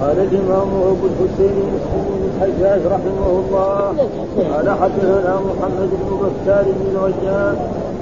[0.00, 3.92] قال الإمام أبو الحسين مسلم بن الحجاج رحمه الله.
[4.54, 7.56] قال حدثنا محمد بن بكار بن رجال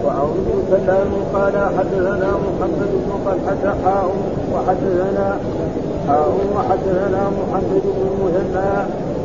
[0.05, 4.11] وعون بن سلام قال حدثنا محمد بن طلحة حاء
[4.55, 5.39] وحدثنا
[6.09, 8.73] حاء وحدثنا محمد بن المثنى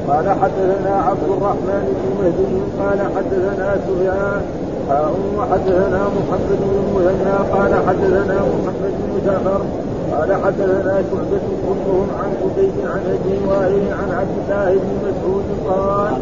[0.08, 2.54] قال حدثنا عبد الرحمن بن مهدي.
[2.80, 4.42] قال حدثنا سفيان.
[4.90, 9.62] حاء وحدثنا محمد بن المثنى قال حدثنا محمد بن جعفر.
[10.14, 16.22] قال حدثنا شعبة كلهم عن قتيب عن أبي وائل عن عبد الله بن مسعود قال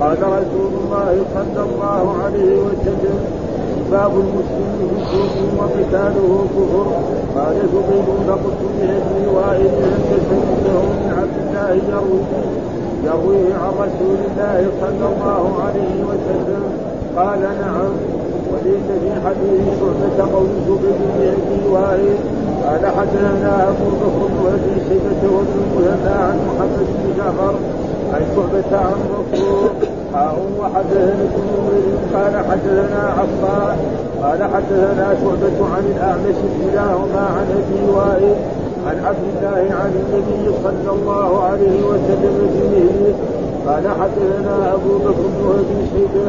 [0.00, 3.18] قال رسول الله صلى الله عليه وسلم
[3.90, 6.86] باب المسلم بالسوق وقتاله كفر.
[7.36, 12.20] قال زبير فقلت لابي وائل لم تسمعه من عبد الله يروي
[13.04, 16.62] يرويه عن رسول الله صلى الله عليه وسلم.
[17.16, 17.92] قال نعم.
[18.52, 22.16] وليس في حديث شعبة قول زبير لابي وائل
[22.64, 27.54] قال حدثنا أبو بكر بن أبي شيبة وابن المثنى عن محمد بن جعفر
[28.14, 29.70] عن شعبة عن مكروه
[30.14, 33.76] حاء وحدثنا ابن نمير قال حدثنا عفان
[34.22, 38.34] قال حدثنا شعبة عن الأعمش كلاهما عن أبي وائل
[38.86, 42.13] عن عبد الله عن النبي صلى الله عليه وسلم
[43.74, 46.26] قال حدثنا أبو بكر بن أبي شيبة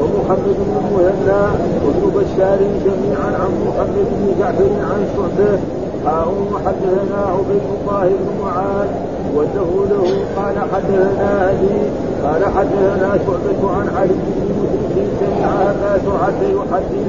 [0.00, 1.42] ومحمد بن المثنى
[1.84, 5.58] وابن بشار جميعا عن محمد بن جعفر عن شعبة.
[6.06, 8.88] حاء وحدثنا عبيد الله بن معاذ
[9.36, 10.04] وله له
[10.36, 11.76] قال حدثنا أبي
[12.24, 17.06] قال حدثنا شعبة عن علي بن مسلم سمع أبا سرعة يحدث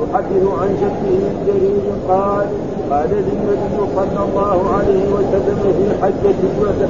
[0.00, 2.46] يحدث عن جده جرير قال
[2.90, 6.88] قال لي النبي صلى الله عليه وسلم في حجة الوداع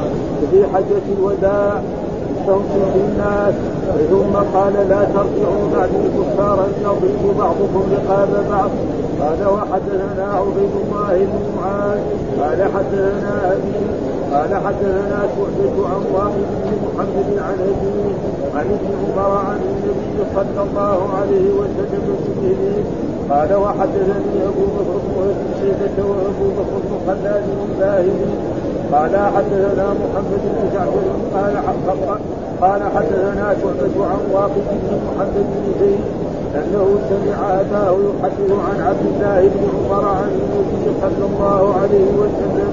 [0.51, 1.83] في حجة الوداع
[2.43, 3.55] استوصوا بالناس
[4.11, 8.71] ثم قال لا ترجعوا بعدي كفارا يضرب بعضكم رقاب بعض.
[9.21, 12.01] قال وحدثنا عبيد الله بن معاذ.
[12.41, 13.75] قال حدثنا أبي.
[14.33, 18.15] قال حدثنا شعبة عن واقد بن محمد عن ابي
[18.55, 22.85] عن ابن عمر عن النبي صلى الله عليه وسلم بمثله.
[23.31, 28.33] قال وحدثني أبو بكر بن شيبة وأبو بكر بن خلاد الباهلي
[28.93, 31.57] قال حدثنا محمد بن جعفر قال
[32.61, 36.01] قال حدثنا شعبة عن واقد بن محمد بن زيد
[36.55, 42.73] أنه سمع أباه يحدث عن عبد الله بن عمر عن النبي صلى الله عليه وسلم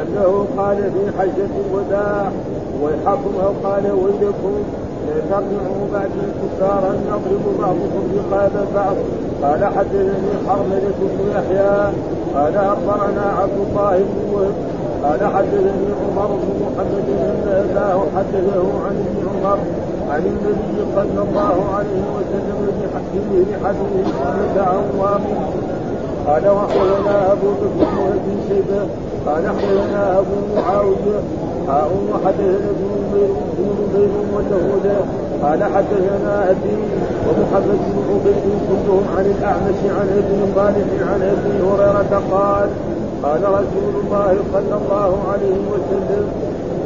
[0.00, 2.30] أنه قال في حجة الوداع
[2.82, 4.54] ويحكم أو قال ويلكم
[5.08, 6.10] لا ترجعوا بعد
[6.42, 8.96] كفارا نضرب بعضكم رقاب بعض.
[9.42, 11.92] قال حدثني حرملة بن يحيى
[12.34, 14.52] قال أخبرنا عبد الله بن
[15.02, 19.58] قال حدثني عمر بن محمد ان اباه حدثه عن ابن عمر
[20.10, 24.84] عن النبي صلى الله عليه وسلم بحديث حديث سنة عن
[26.26, 28.86] قال واخبرنا أبو بكر بن شيبة
[29.26, 31.20] قال احدثنا أبو معاوية.
[31.68, 35.00] حاء وحدثنا ابن بن نمير وله
[35.42, 36.76] قال حدثنا أبي
[37.26, 42.68] ومحمد بن عبيد كلهم عن الأعمش عن ابن صالح عن أبي هريرة قال
[43.22, 46.24] قال رسول الله صلى الله عليه وسلم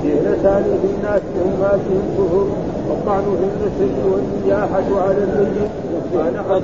[0.05, 2.47] جهلتان في الناس هما فيهم كفر
[2.89, 5.71] والطعن في النسل والنياحة على الميت
[6.15, 6.63] قال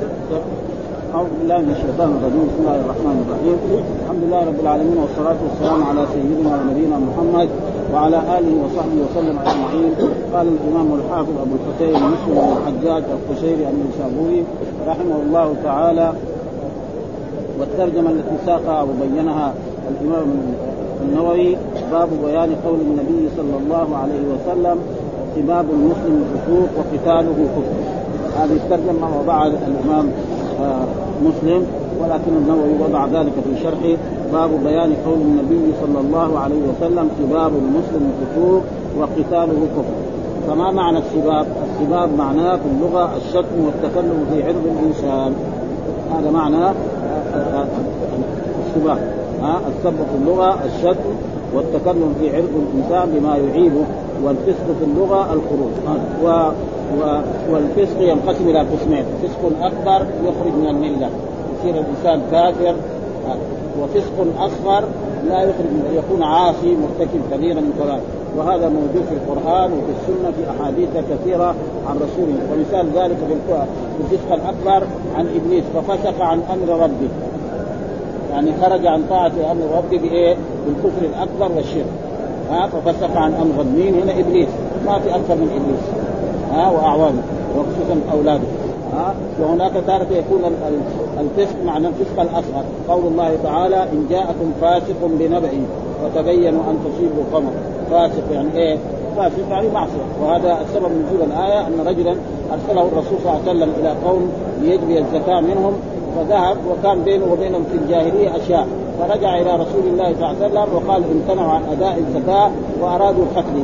[1.14, 3.56] أعوذ بالله من الشيطان الرجيم بسم الله الرحمن الرحيم.
[4.02, 7.48] الحمد لله رب العالمين والصلاة والسلام على سيدنا ونبينا محمد
[7.92, 9.92] وعلى آله وصحبه وسلم أجمعين.
[10.34, 14.44] قال الإمام الحافظ أبو الحسين مسلم بن الحجاج القشيري النسابوري
[14.88, 16.12] رحمه الله تعالى
[17.62, 19.54] والترجمة التي ساقها أو بينها
[19.90, 20.26] الإمام
[21.02, 21.56] النووي
[21.92, 24.78] باب بيان قول النبي صلى الله عليه وسلم
[25.36, 28.42] سباب المسلم فسوق وقتاله كفر.
[28.42, 30.10] هذه الترجمة وضعها الإمام
[31.22, 31.66] مسلم
[32.00, 33.96] ولكن النووي وضع ذلك في شرحه.
[34.32, 38.62] باب بيان قول النبي صلى الله عليه وسلم سباب المسلم فسوق
[38.98, 39.94] وقتاله كفر.
[40.48, 45.32] فما معنى السباب؟ السباب معناه في اللغة الشتم والتكلم في عرض الإنسان.
[46.18, 46.74] هذا معنى
[48.66, 48.98] السباب
[49.42, 51.10] ها؟ السب في اللغة الشتم
[51.54, 53.84] والتكلم في عرض الإنسان بما يعيبه
[54.24, 55.72] والفسق في اللغة الخروج.
[56.24, 56.28] و
[57.00, 57.20] و...
[57.52, 59.04] والفسق ينقسم إلى قسمين.
[59.22, 61.10] فسق أكبر يخرج من الملة.
[61.58, 62.74] يصير الإنسان كافر
[63.80, 64.84] وفسق أصغر
[65.28, 68.21] لا يخرج يكون عاصي مرتكب كبيرا من كبائر.
[68.36, 71.54] وهذا موجود في القرآن وفي السنة في أحاديث كثيرة
[71.88, 73.34] عن رسوله ومثال ذلك في
[74.00, 74.86] الفسق الأكبر
[75.16, 75.64] عن إبليس.
[75.74, 77.08] ففسق عن أمر ربه.
[78.32, 80.36] يعني خرج عن طاعة أمر ربه بإيه؟
[80.66, 81.86] بالكفر الأكبر والشرك.
[82.50, 84.48] ها؟ ففسق عن أمر مين؟ هنا إبليس.
[84.86, 86.04] ما في أكثر من إبليس.
[86.52, 87.22] ها؟ وأعوانه.
[87.56, 88.44] وخصوصا أولاده.
[88.92, 90.40] ها؟ وهناك تارة يكون
[91.20, 92.64] الفسق معنى الفسق الأصغر.
[92.88, 95.50] قول الله تعالى إن جاءكم فاسق بنبأ
[96.04, 97.50] وتبينوا أن تصيبوا قوما
[97.90, 98.78] فاسق يعني إيه؟
[99.16, 100.06] فاسق يعني معصية.
[100.22, 102.16] وهذا السبب نزول الآية أن رجلا
[102.52, 104.32] أرسله الرسول صلى الله عليه وسلم إلى قوم
[104.62, 105.72] ليجري الزكاة منهم
[106.16, 108.66] فذهب وكان بينه وبينهم في الجاهلية أشياء.
[109.00, 112.50] فرجع إلى رسول الله صلى الله عليه وسلم وقال امتنعوا عن أداء الزكاة
[112.80, 113.62] وأرادوا قتلي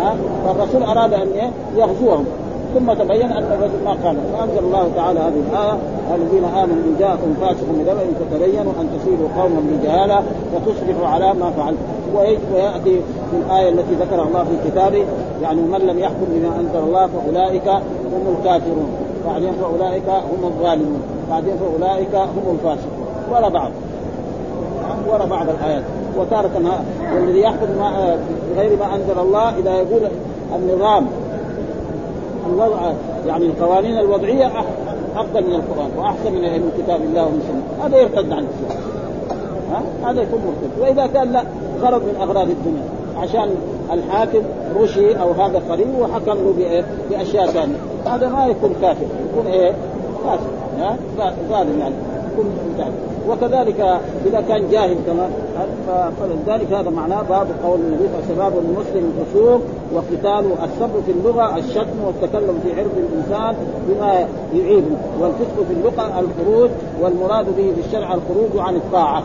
[0.00, 0.14] ها؟
[0.46, 1.28] فالرسول أراد أن
[1.76, 2.24] يغزوهم.
[2.74, 4.16] ثم تبين أن الرجل ما قال.
[4.38, 5.78] فأنزل الله تعالى هذه الآية
[6.14, 10.22] الذين آمنوا إن جاءكم فاسق بنبأ فتبينوا أن تصيبوا قوما بجهالة
[10.52, 11.82] فتصبحوا على ما فعلتم.
[12.14, 15.04] ويأتي في الآية التي ذكرها الله في كتابه
[15.42, 17.68] يعني من لم يحكم بما أنزل الله فأولئك
[18.12, 18.88] هم الكافرون.
[19.26, 21.02] بعدين فأولئك هم الظالمون.
[21.30, 23.06] بعدين فأولئك هم الفاسقون.
[23.32, 23.70] ولا بعض.
[25.12, 25.82] ولا بعض الآيات.
[26.18, 26.50] وتارة
[27.14, 28.16] والذي يحكم ما
[28.56, 30.02] بغير ما أنزل الله إذا يقول
[30.56, 31.06] النظام
[32.52, 32.92] الوضع
[33.26, 34.46] يعني القوانين الوضعية
[35.16, 38.82] أفضل من القرآن وأحسن من كتاب الله ومن سنه هذا يرتد عن الإسلام.
[39.72, 40.80] ها؟ هذا يكون مرتد.
[40.80, 41.44] وإذا كان لا
[41.82, 42.82] غرض من أغراض الدنيا.
[43.16, 43.54] عشان
[43.92, 44.42] الحاكم
[44.76, 47.76] رشي أو هذا قريب وحكم له بأشياء ثانية.
[48.06, 49.72] هذا ما يكون كافر يكون إيه؟
[50.24, 50.96] كافر ها؟
[51.50, 51.94] ظالم يعني.
[52.32, 52.46] يكون
[52.78, 53.80] كافر وكذلك
[54.26, 55.30] إذا كان جاهل كمان
[56.20, 59.60] فلذلك هذا معناه باب قول النبي صلى الله عليه وسلم المسلم الفسوق
[59.94, 63.54] وقتاله السب في اللغة الشتم والتكلم في عرض الإنسان
[63.88, 64.84] بما يعيب
[65.20, 69.22] والفسق في اللغة الخروج والمراد به في الشرع الخروج عن الطاعة.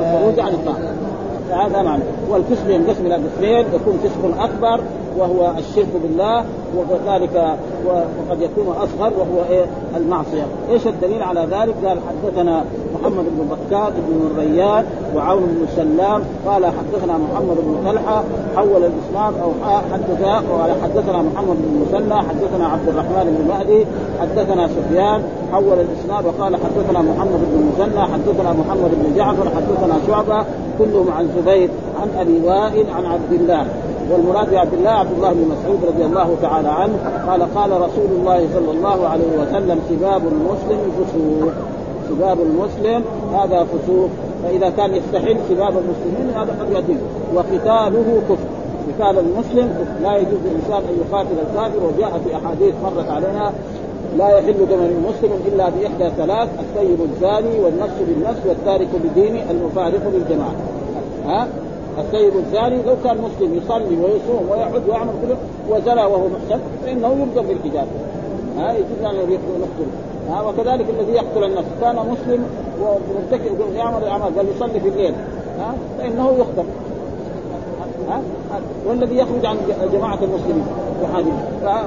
[0.00, 0.94] الخروج عن الطاعة.
[1.50, 2.02] هذا معنى.
[2.30, 4.80] والفسق ينقسم إلى قسمين يكون فسق أكبر
[5.18, 6.44] وهو الشرك بالله
[6.76, 9.66] وكذلك وقد يكون أصغر وهو إيه؟
[9.96, 12.64] المعصية، إيش الدليل على ذلك؟ قال حدثنا
[12.94, 14.84] محمد بن بكار بن الريان
[15.16, 16.22] وعون بن سلام.
[16.46, 18.24] قال حدثنا محمد بن طلحة
[18.56, 19.50] حول الإسلام أو
[19.92, 20.22] حدث
[20.60, 23.86] قال حدثنا محمد بن مسنى حدثنا عبد الرحمن بن مهدي
[24.20, 25.22] حدثنا سفيان
[25.52, 30.44] حول الاسناد وقال حدثنا محمد بن مسنى حدثنا محمد بن جعفر حدثنا شعبة
[30.78, 31.70] كلهم عن زبير
[32.02, 33.66] عن أبي وائل عن عبد الله.
[34.10, 36.94] والمراد بعبد الله عبد الله بن مسعود رضي الله تعالى عنه
[37.28, 41.52] قال قال رسول الله صلى الله عليه وسلم سباب المسلم فسوق
[42.08, 43.04] سباب المسلم
[43.34, 44.08] هذا فسوق
[44.42, 46.98] فإذا كان يستحل سباب المسلمين هذا قد يتم
[47.34, 48.56] وقتاله كفر.
[48.86, 53.52] قتال المسلم لا يجوز للإنسان أن يقاتل الكافر وجاء في أحاديث مرت علينا
[54.18, 60.54] لا يحل دم المسلم إلا بإحدى ثلاث السيد الزاني والنفس بالنفس والتارك بدينه المفارق للجماعة.
[61.26, 61.46] ها؟
[61.98, 65.36] السيد الزاني لو كان مسلم يصلي ويصوم ويحج ويعمل كله
[65.70, 67.86] وزنى وهو محسن فإنه يلزم بالحجاب
[68.58, 69.90] ها يجوز أن يقتل
[70.30, 71.68] ها وكذلك الذي يقتل النفس.
[71.80, 72.46] كان مسلم
[72.82, 75.14] ومرتكب يعمل الاعمال بل يصلي في الليل.
[75.58, 76.64] ها فإنه يقتل.
[78.08, 78.20] ها
[78.86, 79.56] والذي يخرج عن
[79.92, 80.66] جماعة المسلمين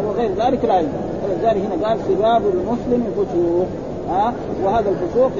[0.07, 0.91] وغير ذلك لا يجوز.
[1.29, 3.67] ولذلك هنا قال سباب المسلم فسوق
[4.09, 4.33] ها
[4.63, 5.31] وهذا الفسوق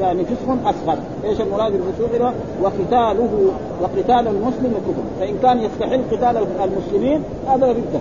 [0.00, 6.46] يعني فسق اصغر، إيش المراد بالفسوق هنا؟ وقتاله وقتال المسلم كفر، فإن كان يستحل قتال
[6.64, 8.00] المسلمين هذا رده.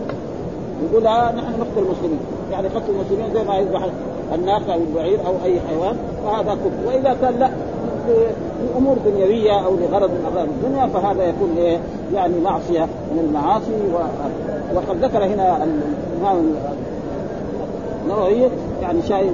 [0.91, 2.19] يقول ها نحن نقتل المسلمين،
[2.51, 3.87] يعني قتل المسلمين زي ما يذبح
[4.35, 7.49] الناقه أو البعير أو أي حيوان فهذا كفر، وإذا كان لا
[8.73, 11.79] لأمور دنيوية أو لغرض من أغراض الدنيا فهذا يكون إيه؟
[12.13, 13.97] يعني معصية من المعاصي و...
[14.75, 16.55] وقد ذكر هنا الإمام
[18.03, 18.49] النووي
[18.81, 19.31] يعني شيء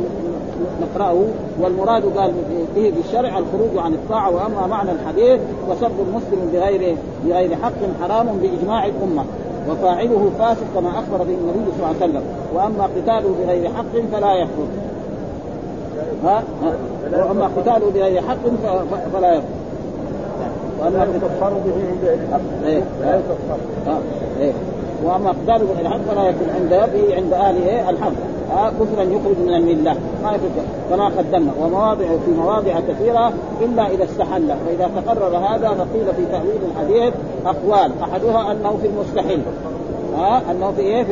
[0.82, 1.16] نقرأه
[1.62, 2.32] والمراد قال
[2.76, 5.40] به بالشرع الخروج عن الطاعة وأما معنى الحديث
[5.70, 6.96] وسب المسلم بغير
[7.26, 7.72] بغير حق
[8.02, 9.26] حرام بإجماع الأمة
[9.69, 12.24] وفاعله فاسق كما أخبر به النبي صلى الله عليه وسلم.
[12.56, 14.68] وأما قتاله بغير حق فلا يكفر
[16.24, 16.74] ها, ها؟
[17.26, 18.38] وأما قتاله بغير حق
[19.14, 19.64] فلا يكفر
[20.83, 21.74] واما يكفر به
[22.33, 24.82] عند إيه لا يكفر.
[25.04, 26.74] إيه وأما قتاله بغير حق فلا يكون عند
[27.18, 27.57] عند أهل
[27.90, 28.12] الحق
[28.57, 29.95] آه كفرا يخرج من الملة.
[30.24, 31.52] ما يكفر كما قدمنا.
[31.62, 34.48] ومواضع في مواضع كثيرة إلا إذا استحل.
[34.48, 37.14] فاذا تقرر هذا فقيل في تأويل الحديث
[37.45, 37.92] أقوال.
[38.04, 39.40] أحدها أنه في المستحيل.
[40.18, 41.12] ها آه أنه في إيه؟ في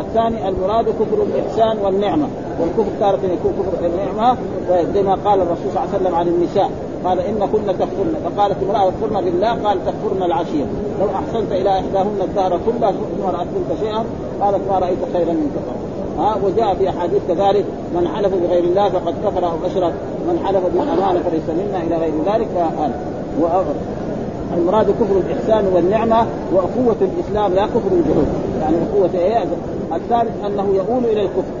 [0.00, 2.26] الثاني المراد كفر الإحسان والنعمة.
[2.60, 4.36] والكفر تارة يكون كفر النعمة
[4.94, 6.70] زي ما قال الرسول صلى الله عليه وسلم عن النساء.
[7.04, 8.14] قال إن كن تكفرن.
[8.24, 10.66] فقالت امرأة يكفرن بالله قال تكفرن العشيره
[11.00, 14.04] لو أحسنت إلى إحداهن الدهر كله ثم رأت منك شيئا
[14.40, 15.52] قالت ما رأيت خيرا منك.
[16.18, 19.92] ها وجاء في أحاديث كذلك من حلف بغير الله فقد كفر أو اشرك
[20.28, 22.92] من حلف بالامانه فليس منا إلى غير ذلك فآل
[24.56, 28.26] المراد كفر الإحسان والنعمة واخوه الإسلام لا كفر الجحود
[28.62, 29.44] يعني اخوه إيه؟
[29.92, 31.52] الثالث أنه يؤول إلى الكفر.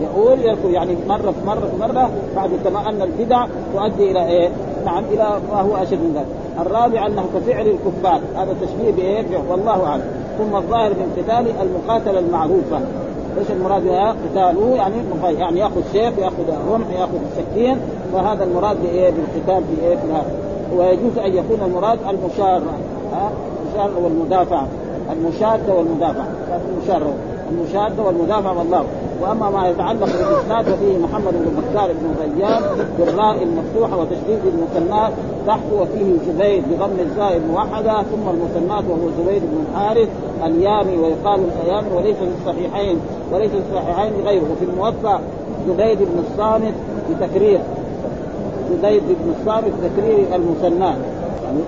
[0.00, 0.70] يؤول إلى الكفر.
[0.70, 4.50] يعني مرة مرة مرة بعد كما أن البدع تؤدي إلى إيه؟
[4.86, 6.66] نعم إلى ما هو أشد من ذلك.
[6.66, 10.04] الرابع أنه كفعل الكفار هذا تشبيه بايه؟ والله أعلم.
[10.38, 12.80] ثم الظاهر من قتال المقاتله المعروفه
[13.38, 14.94] إيش المراد بها؟ قتاله يعني
[15.38, 17.76] يعني يأخذ سيف يأخذ رمح يأخذ سكين
[18.12, 20.30] فهذا المراد بايه؟ بالقتال في إيه؟ في هذا
[20.76, 22.62] ويجوز أن يكون المراد المشار
[23.12, 23.30] ها
[23.62, 24.62] المشار والمدافع
[25.12, 26.24] المشاده والمدافع
[26.74, 27.02] المشار
[27.50, 28.84] المشادة والمدافع والله.
[29.22, 32.62] وأما ما يتعلق بالاسناد ففيه محمد بن بكار بن غيان
[32.98, 35.12] بالراء المفتوحه وتشديد المثنات
[35.46, 40.08] تحت وفيه زبيد بضم الزاء الموحدة ثم المثنات وهو زبيد بن الحارث
[40.46, 43.00] اليامي ويقال الأيامي وليس في الصحيحين
[43.32, 44.44] وليس في الصحيحين غيره.
[44.52, 45.18] وفي الموفى
[45.68, 46.74] زبيد بن الصامت
[47.10, 47.60] بتكرير.
[48.70, 50.96] زبيد بن الصامت بتكرير المثنات
[51.44, 51.60] يعني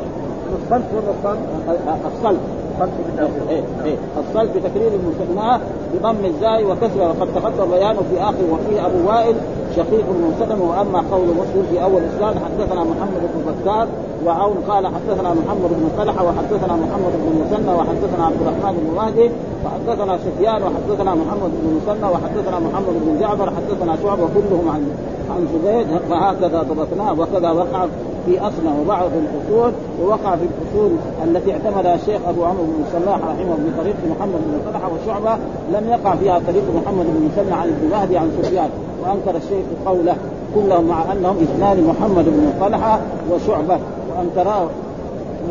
[0.70, 3.96] ولا الصلب إيه إيه.
[4.18, 5.60] الصلب بتكرير المثناه
[5.94, 7.08] بضم الزاي وكسره.
[7.08, 9.36] وقد تقدم بيانه في آخر وفيه أبو وائل
[9.76, 13.88] شقيق المنسلم وأما قول مسلم في أول اسلام حدثنا محمد بن بكار
[14.26, 19.30] وعون قال حدثنا محمد بن طلحة وحدثنا محمد بن مسنى وحدثنا عبد الرحمن بن مهدي
[19.64, 24.90] وحدثنا سفيان وحدثنا محمد بن مسنى وحدثنا محمد بن جعفر حدثنا شعبة كلهم عن
[25.30, 27.86] عن زبيد وهكذا ضبطناه وكذا وقع
[28.26, 29.72] في اصله وبعض الأصول
[30.02, 30.90] ووقع في الأصول
[31.24, 35.38] التي اعتمدها الشيخ أبو عمرو بن صلاح رحمه الله بطريق محمد بن طلحة وشعبة
[35.72, 38.70] لم يقع فيها طريق محمد بن مسلم عن ابن مهدي عن سفيان
[39.02, 40.16] وأنكر الشيخ قوله
[40.54, 43.78] كلهم مع أنهم اثنان محمد بن طلحة وشعبة.
[44.18, 44.66] وانكراه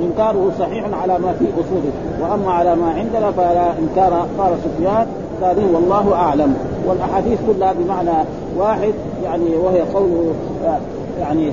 [0.03, 1.91] إنكاره صحيح على ما في أصوله.
[2.21, 4.27] وأما على ما عندنا فلا إنكار.
[4.37, 5.07] قال سفيان
[5.41, 6.53] قال والله أعلم.
[6.87, 8.25] والأحاديث كلها بمعنى
[8.57, 8.93] واحد
[9.23, 10.33] يعني وهي قوله
[11.19, 11.51] يعني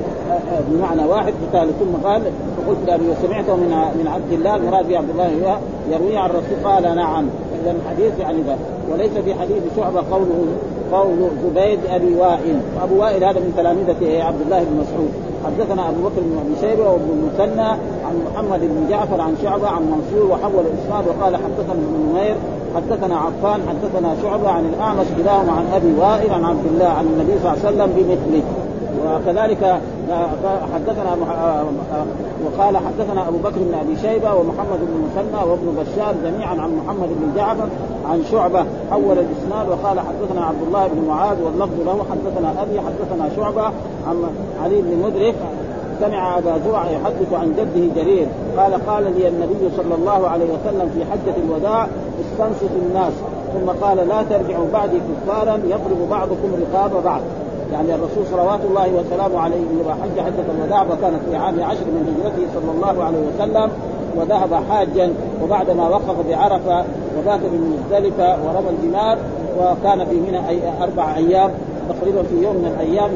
[0.70, 1.32] بمعنى واحد.
[1.54, 2.22] قال ثم قال
[2.56, 5.58] فقلت لابي وسمعته من من عبد الله المراد به عبد الله
[5.90, 7.26] يروي عن الرسول قال نعم.
[7.62, 8.56] إذا الحديث يعني ذا.
[8.92, 10.46] وليس في حديث شعبة قوله
[10.92, 12.60] قول زبيد أبي وائل.
[12.80, 15.23] وأبو وائل هذا من تلامذته عبد الله بن مسعود.
[15.46, 17.68] حدثنا أبو بكر بن أبي شيبة وابن المثنى
[18.06, 22.36] عن محمد بن جعفر عن شعبة عن منصور وحول الإسناد وقال حدثنا ابن نمير
[22.76, 27.32] حدثنا عفان حدثنا شعبة عن الأعمش كلاهما عن أبي وائل عن عبد الله عن النبي
[27.42, 28.42] صلى الله عليه وسلم بمثله.
[29.04, 29.80] وكذلك
[30.74, 31.16] حدثنا
[32.44, 37.08] وقال حدثنا أبو بكر بن أبي شيبة ومحمد بن المثنى وابن بشار جميعا عن محمد
[37.08, 37.68] بن جعفر
[38.10, 43.28] عن شعبة حول الإسناد وقال حدثنا عبد الله بن معاذ واللفظ له حدثنا أبي حدثنا
[43.36, 43.64] شعبة
[44.08, 44.22] عن
[44.64, 45.34] علي بن مدرك
[46.00, 48.26] سمع أبا زرع يحدث عن جده جرير
[48.58, 51.86] قال قال لي النبي صلى الله عليه وسلم في حجة الوداع
[52.20, 53.12] استنصت الناس.
[53.54, 57.20] ثم قال لا ترجعوا بعدي كفارا يضرب بعضكم رقاب بعض.
[57.74, 62.14] يعني الرسول صلوات الله وسلامه عليه لما حج حجة الوداع وكانت في عام عشر من
[62.14, 63.70] هجرته صلى الله عليه وسلم
[64.16, 65.12] وذهب حاجا
[65.42, 66.84] وبعدما وقف بعرفة
[67.18, 69.18] وبات بمزدلفه ورمى الجمار
[69.58, 71.50] وكان في منى أي أربع أيام
[71.88, 73.10] تقريبا في يوم من الأيام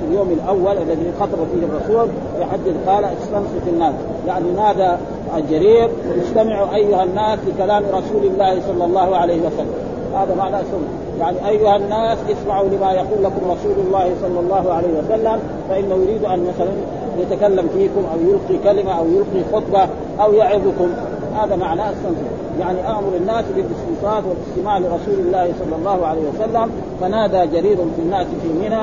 [0.00, 2.08] في اليوم الأول الذي خطب فيه الرسول
[2.40, 3.94] يحدث قال استنصت الناس.
[4.26, 4.96] يعني نادى
[5.36, 5.90] الجرير
[6.22, 9.95] استمعوا أيها الناس لكلام رسول الله صلى الله عليه وسلم.
[10.16, 14.88] هذا معنى سنه يعني أيها الناس اسمعوا لما يقول لكم رسول الله صلى الله عليه
[14.88, 16.70] وسلم فإنه يريد أن مثلا
[17.18, 19.88] يتكلم فيكم أو يلقي كلمة أو يلقي خطبة
[20.20, 20.88] أو يعظكم.
[21.36, 22.30] هذا معناه السنسور
[22.60, 26.70] يعني آمر الناس بالاستنصات والاستماع لرسول الله صلى الله عليه وسلم
[27.00, 28.82] فنادى جرير في الناس في منى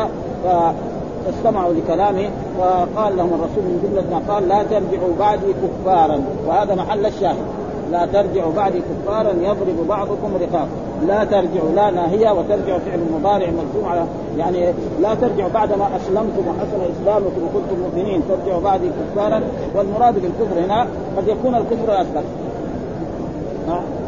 [1.26, 6.22] فاستمعوا لكلامه فقال لهم الرسول من جملة ما قال لا ترجعوا بعدي كفارا.
[6.48, 7.63] وهذا محل الشاهد.
[7.94, 10.68] لا ترجعوا بعدي كفارا يضرب بعضكم رقاب.
[11.08, 14.06] لا ترجعوا لا ناهية وترجعوا فعل المضارع ملزوم على
[14.38, 18.22] يعني لا ترجعوا بعدما أسلمتم وحسن إسلامكم وكنتم مؤمنين.
[18.30, 19.42] ترجعوا بعدي كفارا
[19.76, 22.22] والمراد بالكفر هنا قد يكون الكفر أكبر.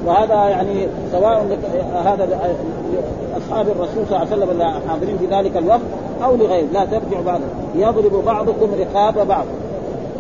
[0.06, 1.58] وهذا يعني سواء
[2.06, 2.28] هذا
[3.38, 5.82] أصحاب الرسول صلى الله عليه وسلم الحاضرين في ذلك الوقت
[6.24, 7.42] أو لغير لا ترجعوا بعد
[7.76, 9.46] يضرب بعضكم رقاب بعض.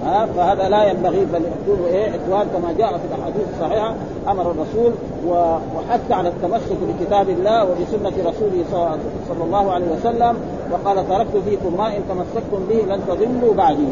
[0.05, 3.93] ها فهذا لا ينبغي بل يكون إيه اخوان كما جاء في الأحاديث الصحيحة
[4.27, 4.91] أمر الرسول
[5.27, 8.63] وحث على التمسك بكتاب الله وبسنة رسوله
[9.29, 10.35] صلى الله عليه وسلم
[10.71, 13.88] وقال تركت فيكم ما إن تمسكتم به لن تضلوا بعدي.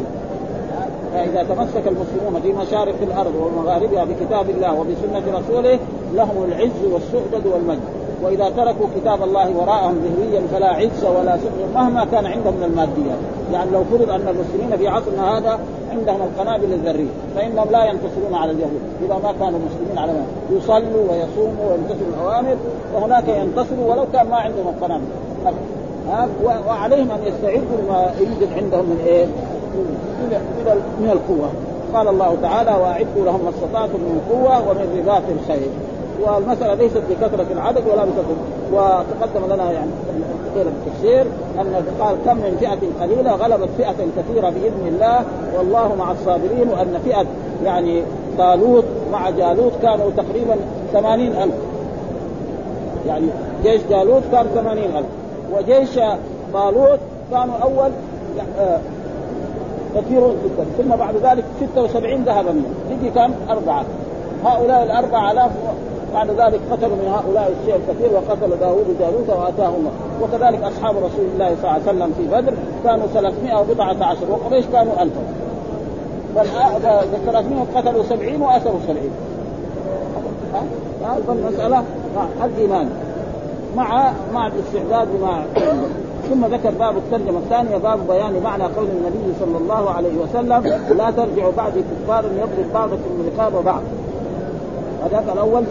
[1.14, 5.78] فإذا تمسك المسلمون في مشارق الأرض ومغاربها بكتاب الله وبسنة رسوله
[6.14, 8.03] لهم العز والسؤدد والمجد.
[8.24, 13.18] وإذا تركوا كتاب الله وراءهم ذهنيا فلا عز ولا سؤدد مهما كان عندهم من الماديات.
[13.52, 15.58] يعني لو فرض أن المسلمين في عصرنا هذا
[15.92, 20.24] عندهم القنابل الذرية فإنهم لا ينتصرون على اليهود إذا ما كانوا مسلمين على ما.
[20.56, 22.56] يصلوا ويصوموا ويمتثلوا الأوامر
[22.94, 25.04] وهناك ينتصروا ولو كان ما عندهم القنابل.
[26.10, 26.28] ها
[26.68, 29.26] وعليهم أن يستعدوا لما يوجد عندهم من إيه؟
[31.00, 31.48] من القوة.
[31.94, 35.68] قال الله تعالى وأعدوا لهم ما استطعتم من قوة ومن رباط الخير
[36.20, 38.36] والمسألة ليست بكثرة العدد ولا بكثرة
[38.72, 39.90] وتقدم لنا يعني
[40.54, 41.26] غير التفسير
[41.60, 45.24] أن قال كم من فئة قليلة غلبت فئة كثيرة بإذن الله
[45.58, 47.26] والله مع الصابرين وأن فئة
[47.64, 48.02] يعني
[48.38, 50.56] طالوت مع جالوت كانوا تقريبا
[50.92, 51.54] ثمانين ألف.
[53.06, 53.26] يعني
[53.62, 55.06] جيش جالوت كان ثمانين ألف
[55.52, 56.00] وجيش
[56.52, 57.90] طالوت كانوا أول
[58.58, 58.78] آه،
[59.96, 63.84] كثيرون جدا ثم بعد ذلك 76 ذهب منهم يجي كم؟ أربعة.
[64.44, 65.50] هؤلاء الأربعة آلاف
[66.14, 69.90] بعد ذلك قتلوا من هؤلاء الشيء الكثير وقتل داوود جالوت واتاه الله
[70.22, 72.54] وكذلك أصحاب رسول الله صلى الله عليه وسلم في بدر
[72.84, 75.12] كانوا 300 وبضعة عشر وقريش كانوا 1000
[76.36, 76.46] بل
[77.26, 79.10] 300 قتلوا 70 وأسروا 70
[81.26, 81.84] فالمسألة
[82.44, 82.90] الإيمان
[83.76, 85.42] مع مع الاستعداد ومع
[86.30, 91.10] ثم ذكر باب الترجمة الثانية باب بيان معنى قول النبي صلى الله عليه وسلم لا
[91.10, 93.80] ترجعوا بعد كفار يضرب بعضكم رقاب بعض.
[95.04, 95.62] هذاك الأول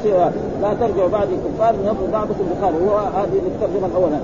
[0.62, 4.20] لا ترجعوا بعد كفار يضرب بعضكم رقاب وهو هذه الترجمة الأولى.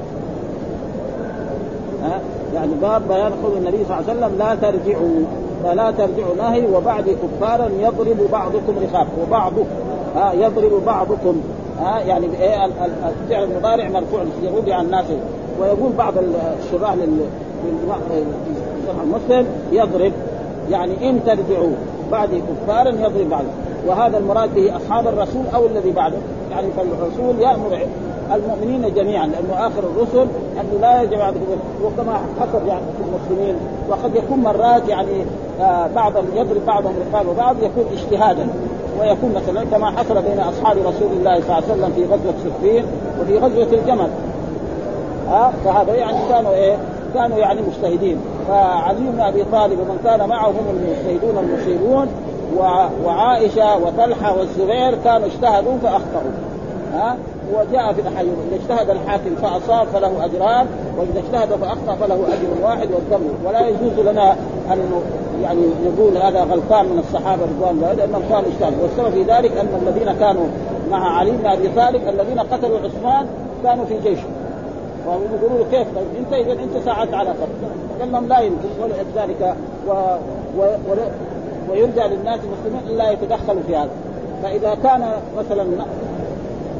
[2.03, 2.19] ها؟
[2.53, 5.25] يعني باب بيان قول النبي صلى الله عليه وسلم لا ترجعوا.
[5.63, 9.65] فلا ترجعوا نهي وبعد كفارا يضرب بعضكم رقاب وبعضكم
[10.15, 11.41] ها يضرب بعضكم.
[11.79, 15.05] ها؟ يعني بايه الفعل المضارع مرفوع يقول عن الناس.
[15.61, 16.13] ويقول بعض
[16.63, 16.95] الشراح
[19.03, 20.11] المسلم يضرب.
[20.71, 21.71] يعني إن ترجعوا
[22.11, 23.43] بعد كفارا يضرب بعض.
[23.88, 26.17] وهذا المراد به أصحاب الرسول أو الذي بعده.
[26.51, 27.79] يعني فالرسول يأمر
[28.33, 30.27] المؤمنين جميعا لأنه آخر الرسل
[30.59, 31.36] أنه لا يجب بعد
[31.83, 33.55] وكما حصل يعني في المسلمين.
[33.89, 35.25] وقد يكون مرات يعني
[35.62, 38.48] آه بعضهم يضرب بعضهم رقاب وبعض يكون اجتهادا.
[39.00, 42.86] ويكون مثلا كما حصل بين أصحاب رسول الله صلى الله عليه وسلم في غزوة صفين
[43.21, 44.09] وفي غزوة الجمل.
[45.29, 46.77] ها فهذا يعني كانوا إيه؟
[47.13, 48.17] كانوا يعني مجتهدين.
[48.48, 52.07] فعلي بن أبي طالب ومن كان معه هم المجتهدون المصيبون
[53.05, 56.31] وعائشة وطلحة والزبير كانوا اجتهدوا فأخطأوا.
[56.93, 57.17] ها؟
[57.53, 62.89] وجاء في الاحاديث إذا اجتهد الحاكم فأصاب فله أجران وإذا اجتهد فأخطأ فله أجر واحد
[62.91, 64.31] والدم ولا يجوز لنا
[64.71, 65.01] أن
[65.43, 68.83] يعني نقول هذا غلطان من الصحابة رضوان الله لانهم كانوا اجتهدوا.
[68.83, 70.45] والسبب في ذلك أن الذين كانوا
[70.91, 73.25] مع علي بن أبي طالب الذين قتلوا عثمان
[73.63, 74.27] كانوا في جيشه
[75.07, 79.55] ويقولوا له كيف؟ طيب أنت اذا أنت ساعدت على قتل قال لهم لا يمكن ولذلك
[79.87, 79.91] و...
[80.57, 80.61] و...
[80.61, 80.95] و...
[81.71, 83.89] ويرجى للناس المسلمين ألا يتدخلوا في هذا.
[84.43, 85.65] فإذا كان مثلا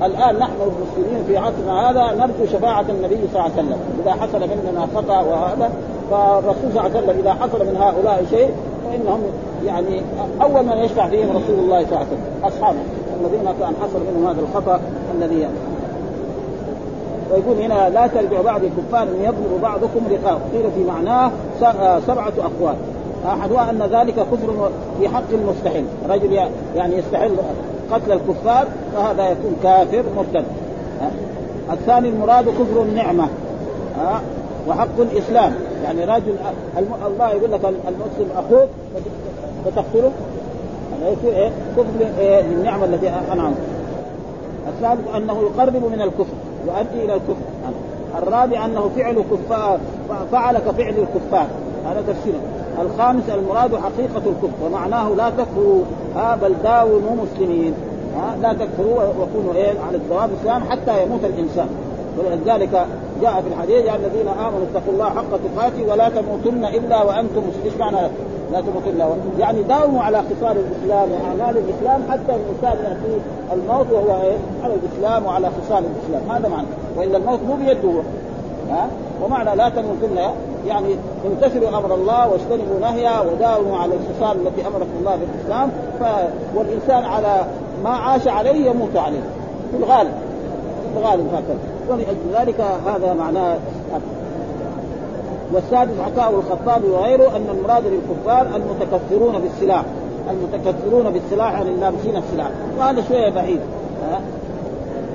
[0.04, 3.78] الآن نحن المسلمين في عصرنا هذا نرجو شفاعة النبي صلى الله عليه وسلم.
[4.04, 5.72] إذا حصل مننا خطأ وهذا
[6.12, 8.50] فالرسول صلى الله عليه وسلم إذا حصل من هؤلاء شيء
[8.86, 9.22] فإنهم
[9.66, 10.02] يعني
[10.42, 12.78] أول من يشفع فيهم رسول الله صلى الله عليه وسلم أصحابه
[13.22, 14.80] الذين كان حصل منهم هذا الخطأ
[15.16, 15.54] الذي يعني.
[17.32, 20.40] ويقول هنا لا ترجع بعد كفار يضرب بعضكم رقاب.
[20.54, 21.32] قيل في معناه
[22.08, 22.76] سبعة أقوال.
[23.26, 26.32] احدها ان ذلك كفر في حق المستحل رجل
[26.76, 27.32] يعني يستحل
[27.92, 30.46] قتل الكفار فهذا يكون كافر مرتد
[31.72, 33.28] الثاني المراد كفر النعمة.
[34.68, 35.54] وحق الإسلام.
[35.84, 36.36] يعني رجل
[37.08, 38.70] الله يقول لك المسلم أخوك
[39.66, 40.12] فتقتله؟
[41.02, 43.54] هذا يكون إيه؟ كفر إيه؟ للنعمة التي انعم
[44.68, 46.34] الثالث أنه يقرب من الكفر
[46.68, 47.72] يؤدي إلى الكفر.
[48.18, 49.80] الرابع أنه فعل كفار
[50.32, 51.48] فعل كفعل الكفار.
[51.86, 52.40] هذا تفسيره.
[52.82, 55.84] الخامس المراد حقيقة الكفر ومعناه لا تكفروا
[56.16, 57.74] ها بل داوموا مسلمين
[58.16, 61.68] ها لا تكفروا وكونوا إيه؟ على الدوام الإسلام حتى يموت الإنسان.
[62.18, 62.86] ولذلك
[63.22, 67.74] جاء في الحديث يا الذين آمنوا اتقوا الله حق تقاته ولا تموتن إلا وأنتم إيش
[67.80, 68.08] معنى
[68.52, 73.20] لا تموتن يعني داوموا على خصال الإسلام وأعمال الإسلام حتى الإنسان ياتيه
[73.54, 76.38] الموت وهو إيه؟ على الإسلام وعلى خصال الإسلام.
[76.38, 76.68] هذا معنى.
[76.98, 78.02] وإلا الموت مو بيده
[78.70, 78.88] ها؟
[79.24, 80.18] ومعنى لا تموتن
[80.68, 80.96] يعني
[81.26, 85.70] امتثلوا أمر الله واجتنبوا نهيه وداوموا على الخصال التي أمركم الله في الاسلام
[86.00, 86.04] ف...
[86.56, 87.46] والإنسان على
[87.84, 89.22] ما عاش عليه يموت عليه.
[89.72, 90.12] في الغالب
[90.94, 91.58] في الغالب هكذا.
[91.90, 93.58] ولأجل ذلك هذا معناه
[95.54, 99.84] والسادس حكاه الخطابي وغيره أن المراد بالكفار المتكثرون بالسلاح
[100.30, 102.50] المتكثرون بالسلاح عن اللابسين السلاح.
[102.80, 103.60] وهذا شوية بعيد.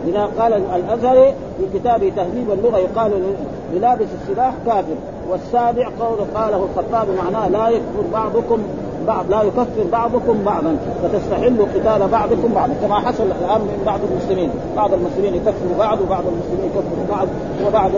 [0.06, 3.34] لذا قال الأزهري في كتابه تهذيب اللغة يقال
[3.72, 4.96] للابس السلاح كافر.
[5.30, 8.58] والسابع قول قاله الخطاب معناه لا يكفر بعضكم
[9.06, 14.50] بعض لا يكفر بعضكم بعضا فتستحل قتال بعضكم بعضا كما حصل الآن من بعض المسلمين.
[14.76, 17.28] بعض المسلمين يكفروا بعض وبعض المسلمين يكفروا بعض
[17.66, 17.90] وبعض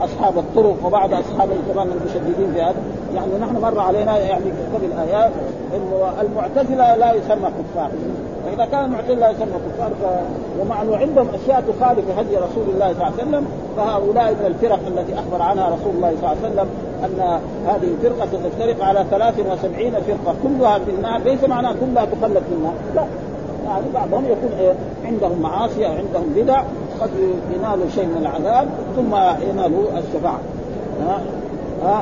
[0.00, 2.74] اصحاب الطرق وبعض أصحاب كمان المشددين في هذا.
[3.14, 5.32] يعني نحن مر علينا يعني قبل آيات
[5.76, 7.90] إنه المعتزلة لا يسمى كفار.
[8.46, 10.04] فإذا كان المعتزله لا يسمى كفار ف...
[10.60, 14.80] ومع أنه عندهم أشياء تخالف هدي رسول الله صلى الله عليه وسلم فهؤلاء من الفرق
[14.86, 16.68] التي أخبر عنها رسول الله صلى الله عليه وسلم
[17.04, 21.20] أن هذه الفرقة ستفترق على 73 فرقة كلها في النار.
[21.20, 22.74] ليس معناه كلها تخلد في النار.
[22.94, 23.04] لا.
[23.66, 24.72] يعني بعضهم يكون إيه
[25.04, 26.62] عندهم معاصي أو عندهم بدع
[27.00, 27.10] قد
[27.54, 29.14] ينالوا شيء من العذاب ثم
[29.50, 30.38] ينالوا الشفاعة.
[31.00, 31.20] ها؟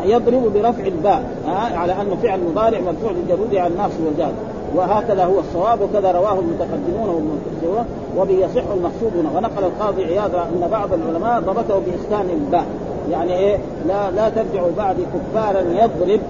[0.05, 4.35] يضرب برفع الباء ها؟ على انه فعل مضارع مرفوع للجرود على الناس والجاد
[4.76, 9.38] وهكذا هو الصواب وكذا رواه المتقدمون والمتأخرون وبه يصح المقصود هنا.
[9.38, 12.64] ونقل القاضي عياض أن بعض العلماء ضبطه بإسكان الباء
[13.11, 13.58] يعني إيه؟
[13.88, 16.20] لا لا ترجعوا بعد كفارا يضرب.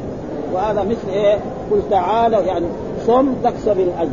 [0.54, 1.38] وهذا مثل إيه؟
[1.70, 2.66] قل تعالوا يعني
[3.06, 4.10] صم تكسب الأجر.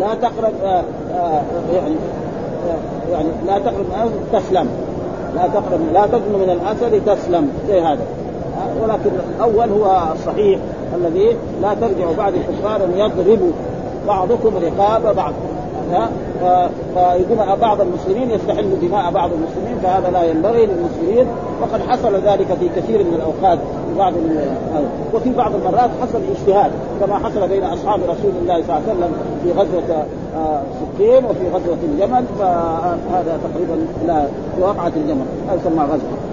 [0.00, 0.82] لا تقرب آه
[1.14, 1.42] آه
[1.74, 1.94] يعني
[2.68, 4.68] آه يعني لا تقرب تسلم.
[5.34, 7.50] لا تقرب لا تدن من الاسد تسلم.
[7.68, 8.06] زي هذا.
[8.82, 10.60] ولكن الأول هو الصحيح
[10.94, 13.52] الذي لا ترجعوا بعد كفارا يضرب
[14.06, 15.32] بعضكم رقاب بعض.
[16.94, 21.26] فيقوم بعض المسلمين يستحل دماء بعض المسلمين فهذا لا ينبغي للمسلمين.
[21.62, 24.12] وقد حصل ذلك في كثير من الأوقات في بعض
[25.14, 29.12] وفي بعض المرات حصل اجتهاد كما حصل بين أصحاب رسول الله صلى الله عليه وسلم
[29.44, 35.84] في غزوة آه، سكين وفي غزوة الجمل فهذا تقريبا لا في وقعه الجمل هذا يسمى
[35.84, 36.25] غزوة.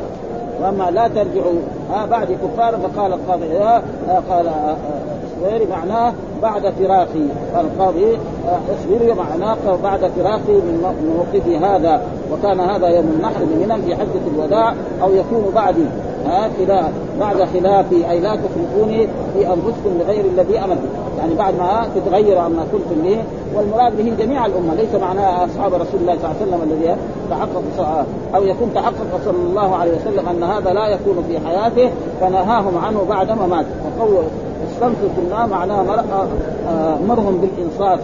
[0.63, 1.59] وأما لا ترجعوا
[1.93, 3.81] آه بعد كفار فقال القاضي آه
[4.29, 4.75] قال آه
[5.23, 7.25] الصغير معناه بعد فراقي.
[7.59, 12.01] القاضي اصبري معناه بعد فراقي من موقفي هذا.
[12.31, 15.85] وكان هذا يوم النحر من منى في حجة الوداع أو يكون بعدي
[16.25, 21.87] ها خلاف بعد خلافي أي لا تخلفوني في أنفسكم لغير الذي به يعني بعد ما
[21.95, 23.23] تتغير عما كنتم به
[23.55, 26.95] والمراد به جميع الأمة ليس معناه أصحاب رسول الله صلى الله عليه وسلم الذي
[27.29, 28.05] تحقق
[28.35, 31.89] أو يكون تحقق صلى الله عليه وسلم أن هذا لا يكون في حياته
[32.21, 33.65] فنهاهم عنه بعدما مات.
[33.99, 34.23] وقول
[34.71, 35.83] استنصف الله معناه
[37.07, 37.99] مرهم بالإنصاف.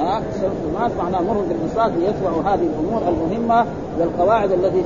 [0.00, 3.64] الناس معناه مرهم بالانصاف ليتبعوا هذه الأمور المهمة
[4.00, 4.82] والقواعد التي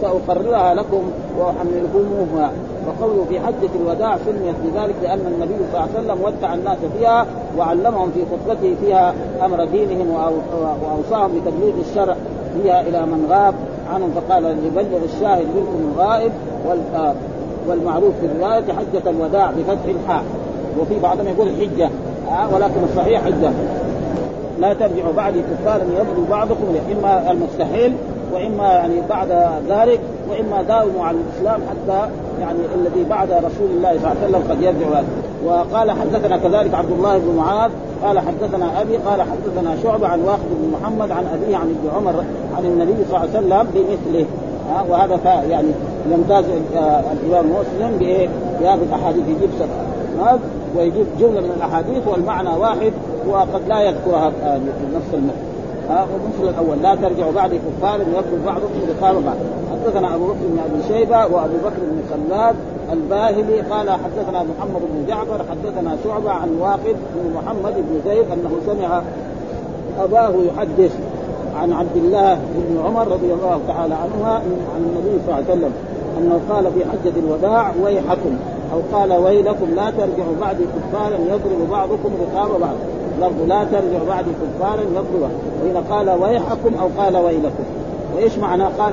[0.00, 1.02] ساقررها لكم
[1.38, 2.50] وأحملكموها.
[2.86, 7.26] وقوله في حجة الوداع سميت بذلك لأن النبي صلى الله عليه وسلم ودع الناس فيها
[7.58, 10.10] وعلمهم في خطبته فيها أمر دينهم
[10.82, 12.16] وأوصاهم بتبليغ الشرع
[12.54, 13.54] فيها إلى من غاب
[13.94, 14.10] عنهم.
[14.10, 16.32] فقال ليبلغ الشاهد منكم الغائب
[17.68, 20.24] والمعروف في الرواية حجة الوداع بفتح الحاء.
[20.80, 21.90] وفي بعضهم يقول حجة
[22.30, 23.50] آه ولكن الصحيح حجة.
[24.60, 27.92] لا ترجعوا بعد كفارا يبدو بعضكم إما المستحيل
[28.34, 29.28] وإما يعني بعد
[29.68, 32.08] ذلك وإما داوموا على الإسلام حتى
[32.40, 35.02] يعني الذي بعد رسول الله صلى الله عليه وسلم قد يرجع.
[35.46, 37.70] وقال حدثنا كذلك عبد الله بن معاذ
[38.04, 42.24] قال حدثنا أبي قال حدثنا شعبة عن واخد بن محمد عن أبيه عن ابن عمر
[42.56, 44.26] عن النبي صلى الله عليه وسلم بمثله.
[44.70, 45.68] ها وهذا يعني
[46.12, 46.44] يمتاز
[46.76, 48.28] آه، الإمام مسلم بإيه؟
[48.60, 50.40] بهذه الأحاديث يجيب سبب
[50.76, 52.92] ويجيب جملة من الأحاديث والمعنى واحد.
[53.32, 54.60] وقد لا يذكرها آه،
[54.96, 55.50] نفس المثل.
[55.90, 59.36] ومثل الأول لا ترجعوا بعد كفار يقبل بعضكم لقال بعض.
[59.72, 62.56] حدثنا أبو بكر بن أبي شيبة وأبو بكر بن خلاد
[62.92, 68.50] الباهلي قال حدثنا محمد بن جعفر حدثنا شعبة عن واقد بن محمد بن زيد أنه
[68.66, 69.02] سمع
[70.00, 70.92] أباه يحدث
[71.56, 74.34] عن عبد الله بن عمر رضي الله تعالى عنها
[74.74, 75.72] عن النبي صلى الله عليه وسلم
[76.18, 78.36] أنه قال في حجة الوداع ويحكم.
[78.72, 82.74] أو قال ويلكم لا ترجعوا بعد كفارا يضرب بعضكم رقاب بعض.
[83.20, 85.30] لفظ لا ترجعوا بعد كفارا يضرب
[85.62, 87.64] وهنا قال ويحكم أو قال ويلكم.
[88.16, 88.92] وإيش معنى قال؟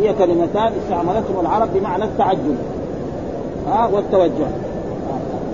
[0.00, 2.56] هي كلمتان استعملتهم العرب بمعنى التعجب
[3.68, 4.48] ها والتوجه.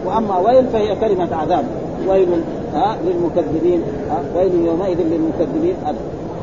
[0.07, 1.65] وأما ويل فهي كلمة عذاب.
[2.09, 2.29] ويل
[2.75, 3.83] ها للمكذبين.
[4.11, 5.75] ها ويل يومئذ للمكذبين.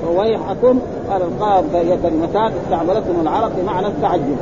[0.07, 0.79] وويحكم
[1.11, 4.37] قال القاب هي كلمتان استعملتهم العرب بمعنى التعجب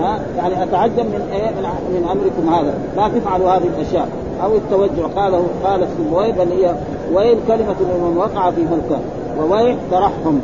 [0.00, 2.74] ها؟ يعني أتعجب من إيه؟ من, أمركم هذا.
[2.96, 4.08] لا تفعلوا هذه الأشياء.
[4.44, 6.74] أو التوجع قاله قال السبوي بل هي
[7.14, 9.00] ويل كلمة لمن وقع في ملكه.
[9.40, 10.38] وويل ترحم.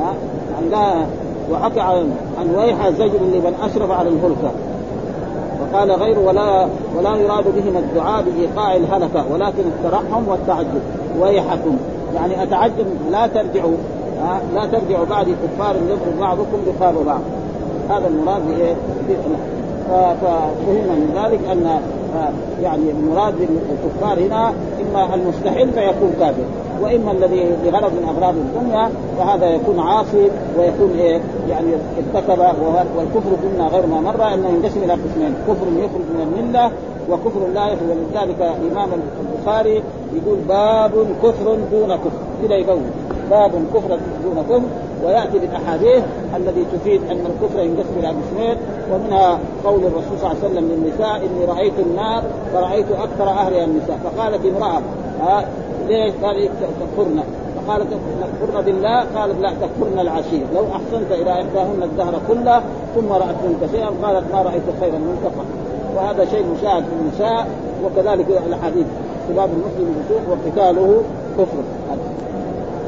[0.00, 0.14] ها؟
[0.52, 1.06] يعني لا
[1.52, 4.50] وحكى عن عن ويح زجر لمن أشرف على الهلكه
[5.60, 6.66] وقال غير ولا
[6.98, 10.80] ولا يراد بهم الدعاء بإيقاع الهلكة ولكن الترحم والتعجب.
[11.20, 11.76] ويحكم.
[12.14, 12.86] يعني أتعجب.
[13.10, 13.76] لا ترجعوا.
[14.54, 17.20] لا ترجعوا بعد كفار يضرب بعضكم رقاب بعض
[17.90, 18.74] هذا المراد بإيه؟
[19.88, 21.80] ففهم من ذلك أن
[22.62, 26.44] يعني المراد بالكفار هنا إما المستحيل فيكون كافر
[26.82, 31.66] وإما الذي بغرض من أغراض الدنيا فهذا يكون عاصي ويكون إيه؟ يعني
[31.98, 32.38] ارتكب
[32.96, 36.70] والكفر قلنا غير ما مر إنه ينقسم إلى قسمين كفر يخرج من الملة
[37.10, 38.88] وكفر لا يخرج ولذلك الامام
[39.20, 39.82] البخاري
[40.14, 42.10] يقول باب كفر دون كفر.
[42.42, 42.78] كذا يقول.
[43.30, 44.62] باب كفر دون كفر
[45.04, 46.04] ويأتي بالأحاديث
[46.36, 48.56] الذي تفيد أن الكفر ينقسم إلى قسمين
[48.92, 53.98] ومنها قول الرسول صلى الله عليه وسلم للنساء إني رأيت النار فرأيت أكثر أهلها النساء.
[54.04, 54.80] فقالت امرأة
[55.20, 55.44] ها
[55.88, 56.48] ليش؟ قال
[56.80, 57.22] تكفرن.
[57.56, 60.46] فقالت تكفرن بالله؟ قالت لا تكفرن العشير.
[60.54, 62.62] لو أحسنت إلى إحداهن الدهر كله
[62.94, 65.32] ثم رات منك شيئا قالت ما رأيت خيرا منك
[65.96, 67.46] وهذا شيء مشاهد في النساء
[67.84, 68.86] وكذلك الأحاديث.
[69.28, 71.02] سباب المسلم بسوق وقتاله
[71.38, 71.62] كفر.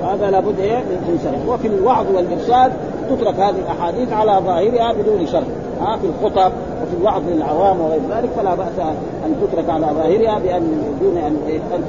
[0.09, 1.55] هذا لابد إيه؟ من شرح.
[1.55, 2.73] وفي الوعظ والإرشاد
[3.11, 5.47] تترك هذه الأحاديث على ظاهرها بدون شرح.
[5.81, 6.53] ها في الخطب
[6.90, 8.79] في الوعظ للعوام وغير ذلك فلا بأس
[9.27, 11.37] أن تترك على ظاهرها بان دون أن
[11.75, 11.83] أن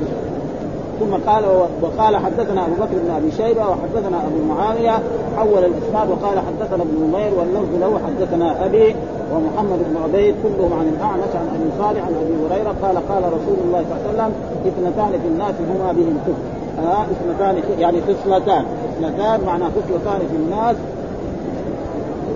[1.00, 1.44] ثم قال
[1.82, 5.00] وقال حدثنا أبو بكر بن أبي شيبة وحدثنا أبو معاوية
[5.38, 8.96] حول الإسناد وقال حدثنا ابن نمير واللفظ له حدثنا أبي
[9.34, 13.58] ومحمد بن عبيد كلهم عن الأعمش عن أبي صالح عن أبي هريرة قال قال رسول
[13.66, 14.34] الله صلى الله عليه وسلم
[14.68, 16.59] اثنتان في الناس هما بهم كفر.
[16.88, 20.76] اثنتان يعني خصلتان اثنتان معنى خصلتان في الناس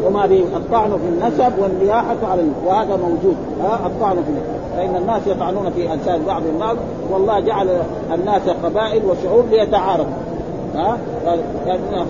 [0.05, 4.63] وما بهم الطعن في النسب والنياحة على وهذا موجود ها الطعن في النسب.
[4.75, 6.77] فإن الناس يطعنون في أنساب بعض البعض
[7.11, 7.67] والله جعل
[8.13, 10.32] الناس قبائل وشعوب ليتعارفوا.
[10.75, 11.39] ها قال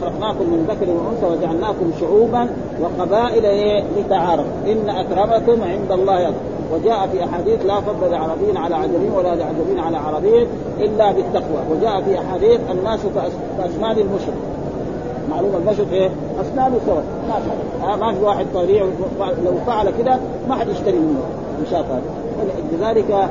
[0.01, 2.47] خلقناكم من ذكر وأنثى وجعلناكم شعوبا
[2.81, 6.33] وقبائل؟ لتعارفوا إن أكرمكم عند الله.
[6.73, 10.47] وجاء في أحاديث لا فضل لعربي على عجمي ولا لعجمي على عربي
[10.79, 12.99] إلا بالتقوى وجاء في أحاديث الناس
[13.57, 14.33] كاسنان المشرك
[15.29, 16.09] معلوم المشط إيه؟
[16.41, 17.03] اسنانه سواء
[17.81, 18.83] ما ما في واحد طريع
[19.19, 20.17] لو فعل كده
[20.49, 21.19] ما حد يشتري منه
[21.67, 22.01] مشاط هذا
[22.73, 23.29] لذلك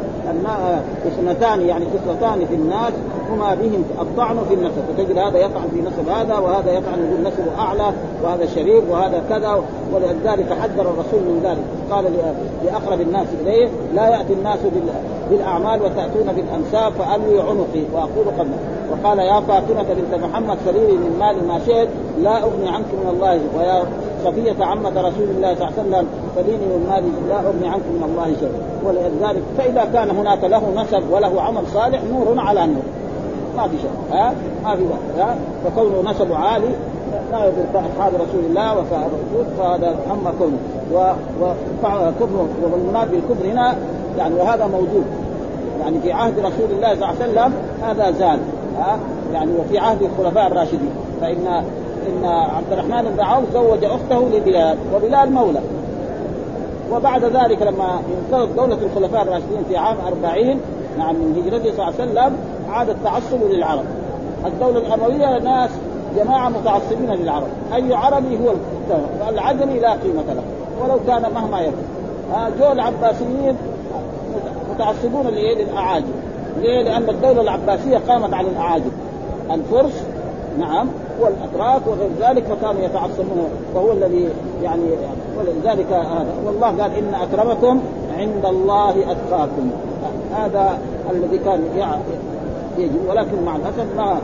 [1.07, 2.93] اثنتان يعني خصلتان في الناس
[3.35, 7.59] هما بهم الطعن في النسب فتجد هذا يطعن في نسب هذا وهذا يطعن يقول نسبه
[7.59, 7.93] أعلى
[8.25, 11.65] وهذا شريف وهذا كذا ولذلك حذر الرسول من ذلك.
[11.91, 12.05] قال
[12.65, 14.59] لأقرب الناس إليه لا يأتي الناس
[15.31, 18.49] بالأعمال وتأتون بالأنساب فألوي عنقي وأقول قد
[18.93, 21.89] وقال يا فاطمة بنت محمد سريري من مال ما شئت
[22.23, 23.85] لا أغني عنك من الله ويا
[24.25, 28.09] صفية عمة رسول الله صلى الله عليه وسلم فديني من مالي لا أغني عنكم من
[28.11, 28.63] الله شيئا.
[28.85, 32.83] ولذلك فإذا كان هناك له نسب وله عمل صالح نور على نور.
[33.57, 34.35] ما في شيء ها؟
[34.65, 36.69] ما في وقت ها؟ فكونه نسب عالي
[37.33, 40.59] لا يضر اصحاب رسول الله وكالرسول فهذا أما كونه.
[41.43, 43.75] وكفر والمراد بالكفر هنا
[44.19, 45.05] يعني وهذا موجود.
[45.81, 48.39] يعني في عهد رسول الله صلى الله عليه وسلم هذا زال
[48.79, 48.99] ها؟
[49.33, 50.91] يعني وفي عهد الخلفاء الراشدين.
[51.21, 51.65] فان
[52.09, 55.61] إن عبد الرحمن بن عوف زوج أخته لبلال وبلال مولى.
[56.93, 58.01] وبعد ذلك لما
[58.33, 60.61] انقضت دولة الخلفاء الراشدين في عام 40
[60.99, 62.37] نعم من هجرته صلى الله عليه وسلم
[62.73, 63.85] عاد التعصب للعرب.
[64.47, 65.71] الدولة الأموية ناس
[66.17, 67.47] جماعة متعصبين للعرب.
[67.75, 68.53] أي عربي هو
[69.29, 70.43] العجمي لا قيمة له.
[70.83, 71.83] ولو كان مهما يكن.
[72.61, 73.57] جو العباسيين
[74.75, 76.13] متعصبون للأعاجم
[76.61, 78.91] ليه؟ لأن الدولة العباسية قامت على الأعاجم.
[79.51, 80.03] الفرس
[80.59, 80.89] نعم
[81.21, 83.49] والأتراك وغير ذلك فكانوا يتعصبون.
[83.75, 84.29] وهو الذي
[84.63, 84.83] يعني
[85.39, 86.35] ولذلك هذا.
[86.47, 87.81] والله قال إن أكرمكم
[88.19, 89.71] عند الله أتقاكم.
[90.37, 90.79] هذا
[91.11, 91.61] الذي كان
[92.79, 94.19] يجب ولكن مع الاسف ما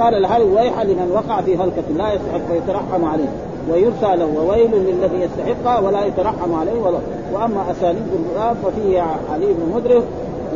[0.00, 3.28] قال هل ويح لمن وقع في هلكة لا يستحق فيترحم عليه
[3.72, 6.98] ويرسى له وويل للذي يستحق ولا يترحم عليه ولا
[7.32, 9.00] وأما اساليب الرؤى ففيه
[9.32, 10.02] علي بن مدرك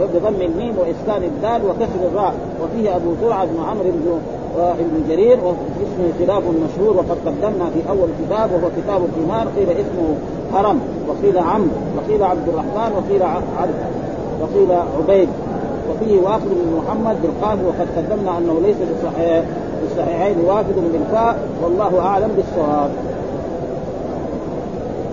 [0.01, 4.21] بضم الميم وإسكان الدال وكسر الراء وفيه أبو زرعه بن عمرو بن
[4.57, 10.15] ابن جرير واسمه خلاف مشهور وقد قدمنا في أول كتاب وهو كتاب الإيمان قيل اسمه
[10.53, 13.75] هرم وقيل عم وقيل عبد الرحمن وقيل عبد
[14.41, 15.29] وقيل عبيد.
[15.91, 19.43] وفيه وافد بن محمد بالقاف وقد قدمنا أنه ليس في
[19.91, 22.91] الصحيحين وافد بالفاء والله أعلم بالصواب.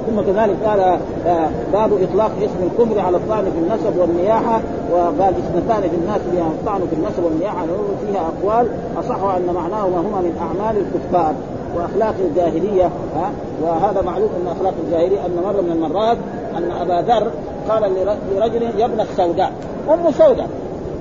[0.08, 0.80] ثم كذلك قال
[1.28, 6.22] آه، باب إطلاق اسم الكفر على الطعن في النسب والنياحة وقال اثنتان في الناس
[6.60, 7.66] الطعن في النسب والنياحة
[8.08, 8.68] فيها أقوال
[9.00, 11.34] اصحها أن معناهما هما من أعمال الكفار.
[11.76, 16.18] وأخلاق الجاهلية ها؟ وهذا معلوم أن أخلاق الجاهلية أن مرة من المرات
[16.58, 17.32] أن أبا ذر
[17.70, 17.92] قال
[18.36, 19.52] لرجل يا ابن السوداء
[19.90, 20.48] أم سوداء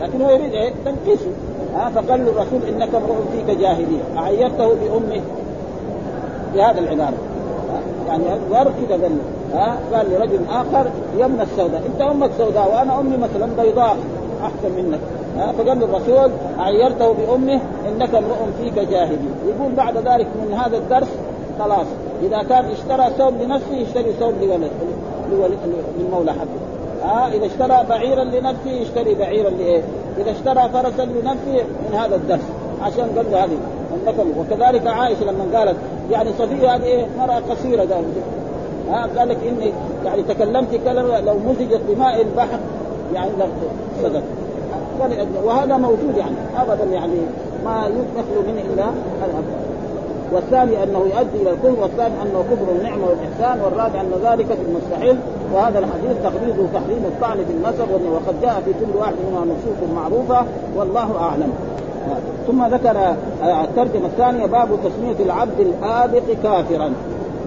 [0.01, 1.31] لكن هو يريد إيه؟ تنقيسه
[1.75, 5.23] ها؟ فقال له الرسول إنك امرؤ فيك جاهلية أعيرته بأمه؟
[6.55, 7.15] بهذا العبارة
[8.09, 9.19] يعني ذر كذا قال
[9.55, 13.97] ها؟ قال لرجل آخر يا ابن السوداء أنت أمك سوداء وأنا أمي مثلا بيضاء
[14.43, 15.01] أحسن منك.
[15.38, 21.09] فقال الرسول عيرته بأمه إنك امرؤ فيك جاهلي يقول بعد ذلك من هذا الدرس
[21.59, 21.87] خلاص
[22.22, 24.35] إذا كان اشترى ثوب لنفسه يشتري ثوب
[25.33, 25.59] لولد
[25.98, 26.68] للمولى حقه
[27.03, 29.83] ها إذا اشترى بعيرا لنفسه يشتري بعيرا لإيه؟
[30.18, 32.44] إذا اشترى فرسا لنفسه من هذا الدرس.
[32.83, 33.59] عشان قال هذه
[34.38, 35.77] وكذلك عائشة لما قالت
[36.11, 38.05] يعني صفية هذه إيه؟ مراه قصيرة قال
[38.90, 39.72] ها قال لك إني
[40.05, 42.59] يعني تكلمت كلمة لو مزجت بماء البحر
[43.14, 43.31] يعني
[44.03, 44.22] صدق.
[45.45, 47.19] وهذا موجود يعني ابدا يعني
[47.65, 48.85] ما يدخل منه إلا
[49.25, 49.69] الابد
[50.33, 55.17] والثاني أنه يؤدي إلى الكفر والثاني انه كفر النعمه والإحسان والرابع أن ذلك في المستحيل.
[55.55, 60.47] وهذا الحديث تقليده تحريم الطعن في النسب وقد جاء في كل واحد منها نصوص معروفة.
[60.77, 61.53] والله أعلم.
[62.47, 66.93] ثم ذكر الترجمة الثانية باب تسمية العبد الآبق كافرا.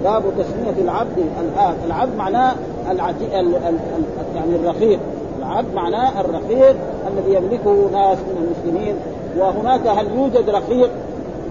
[0.03, 2.53] باب تسمية العبد الآبق العبد معناه
[2.91, 3.39] العتي...
[3.39, 3.55] ال...
[3.55, 3.65] ال...
[3.65, 4.03] ال...
[4.35, 4.99] يعني الرقيق
[5.39, 6.75] العبد معناه الرقيق
[7.07, 8.95] الذي يملكه ناس من المسلمين
[9.37, 10.89] وهناك هل يوجد رقيق؟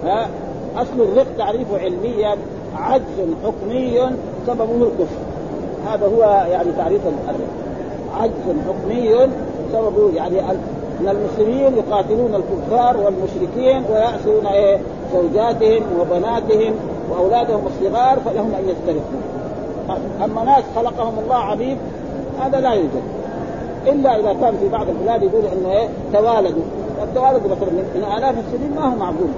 [0.05, 0.29] ها؟
[0.77, 2.37] أصل الرق تعريفه علميا
[2.77, 3.05] عجز
[3.45, 4.01] حكمي
[4.47, 5.21] سببه الكفر.
[5.87, 7.49] هذا هو يعني تعريف الرق
[8.21, 9.29] عجز حكمي
[9.73, 14.79] سببه يعني ان المسلمين يقاتلون الكفار والمشركين ويأسرون إيه؟
[15.13, 16.75] زوجاتهم وبناتهم
[17.11, 19.21] وأولادهم الصغار فلهم أن يسترقوا.
[20.25, 21.79] أما ناس خلقهم الله عبيد
[22.41, 23.20] هذا لا يوجد.
[23.87, 26.63] إلا إذا كان في بعض البلاد يقول إنه إيه توالدوا
[27.03, 29.29] التوالد مثلا من آلاف السنين ما هو معقول.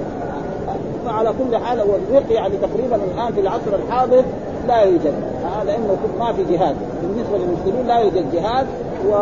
[1.07, 4.25] فعلى كل حال هو الرق يعني تقريبا الآن في العصر الحاضر
[4.69, 5.15] لا يوجد.
[5.67, 6.77] لأنه ما في جهاد.
[7.03, 8.67] بالنسبة للمسلمين لا يوجد جهاد.
[9.09, 9.13] و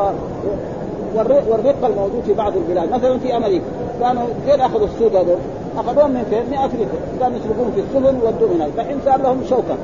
[1.51, 2.93] والرق الموجود في بعض البلاد.
[2.93, 3.65] مثلا في أمريكا.
[4.01, 5.39] كانوا فين أخذوا السود هذول؟
[5.79, 7.01] أخذوهم من فين؟ من أفريقيا.
[7.21, 9.77] كانوا يسلكون في السفن ويودوهم هناك فالحين صار لهم شوكة.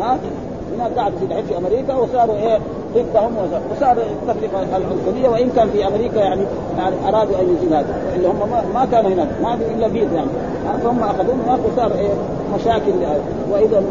[0.00, 0.18] ها
[0.76, 2.58] هناك قاعد في في أمريكا وصاروا إيه
[2.94, 3.36] ضدهم
[3.72, 6.42] وصار التفرقه العنصريه وإن كان في أمريكا يعني
[6.78, 7.94] يعني أرادوا أن يزيلوا هذا.
[8.16, 10.28] اللي هم ما كانوا هناك ما في إلا بيض يعني.
[10.84, 12.10] فهم اخذوهم هناك وصار إيه
[12.54, 12.92] مشاكل
[13.52, 13.82] وإذا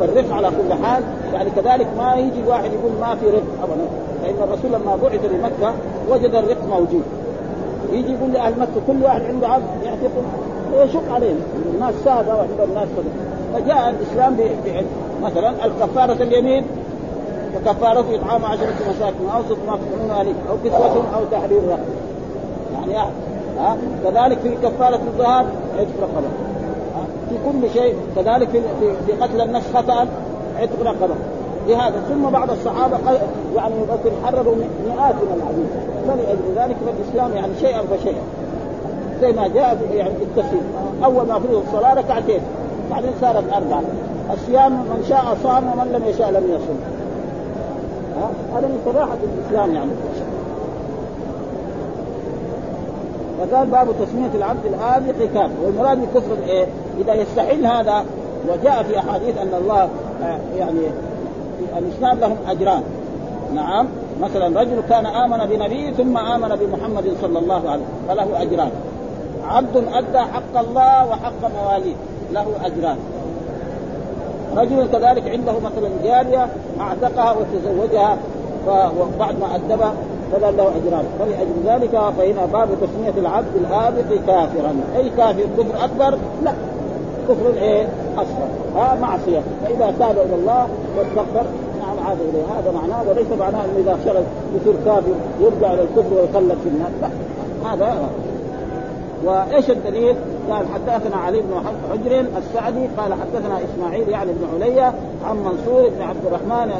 [0.00, 3.86] فالرفق على كل حال يعني كذلك ما يجي واحد يقول ما في رفق ابدا.
[4.22, 5.74] فإن الرسول لما بعث لمكة
[6.10, 7.02] وجد الرفق موجود.
[7.92, 10.22] يجي يقول لأهل مكة كل واحد عنده عبد يعتقد.
[10.84, 11.40] يشق عليهم.
[11.74, 14.36] الناس سادة وعند الناس كذا فجاء الإسلام
[14.66, 14.86] بعلم
[15.22, 16.64] مثلا الكفارة اليمين
[17.56, 19.28] وكفارة إطعام عشرة مساكين.
[19.34, 19.56] أو ست
[20.08, 20.36] ما عليك.
[20.50, 21.78] أو كسوة أو تحرير رقبة
[22.74, 23.10] يعني
[23.58, 25.46] ها؟ كذلك في كفارة الظهار
[25.78, 26.28] عتق رقبة.
[27.28, 27.96] في كل شيء.
[28.16, 28.60] كذلك في
[29.06, 30.06] في قتل النفس خطأ
[30.58, 31.14] عتق رقبة.
[31.68, 32.96] لهذا ثم بعض الصحابة
[33.56, 34.54] يعني يمكن حرروا
[34.86, 35.68] مئات من العبيد
[36.06, 38.22] فلأجل ذلك فالإسلام يعني شيئا فشيئا
[39.20, 40.60] زي ما جاء يعني بالتفصيل
[41.04, 42.40] أول ما فرض الصلاة ركعتين.
[42.90, 43.82] بعدين صارت أربعة.
[44.32, 46.78] الصيام من شاء صام ومن لم يشاء لم يصم
[48.54, 49.90] هذا من صراحة الإسلام يعني.
[53.38, 56.66] وقال باب تسمية العبد الآبق كافر والمراد بكفر إيه؟
[57.00, 58.04] إذا يستحل هذا
[58.48, 59.88] وجاء في أحاديث أن الله
[60.22, 60.80] آه، يعني
[61.78, 62.82] الإسلام لهم أجران.
[63.54, 63.88] نعم.
[64.20, 68.08] مثلا رجل كان آمن بنبي ثم آمن بمحمد صلى الله عليه وسلم.
[68.08, 68.70] فله أجران.
[69.44, 71.94] عبد أدى حق الله وحق مواليه
[72.32, 72.96] له أجران.
[74.56, 76.46] رجل كذلك عنده مثلا جارية
[76.80, 78.16] أعتقها وتزوجها
[78.68, 79.92] وبعد ما ادبها
[80.32, 81.04] فلا له أجران.
[81.18, 84.74] فلأجل ذلك فهنا باب تسمية العبد الابق كافرا.
[84.96, 86.52] أي كافر؟ كفر أكبر؟ لا.
[87.28, 88.48] كفر إيه؟ أصغر.
[88.76, 89.40] ها معصية.
[89.64, 90.66] فإذا تاب إلى الله
[90.98, 91.46] واستغفر
[91.80, 92.42] نعم عاد إليه.
[92.58, 94.22] هذا معناه وليس معناه إنه إذا شغل
[94.60, 96.90] يصير كافر يرجع إلى الكفر ويخلد في النار.
[97.02, 97.08] لا.
[97.72, 98.08] هذا.
[99.24, 100.16] وإيش الدليل؟
[100.50, 101.54] قال حدثنا علي بن
[101.92, 106.72] حجر السعدي قال حدثنا إسماعيل يعني بن عليا عن منصور بن عبد الرحمن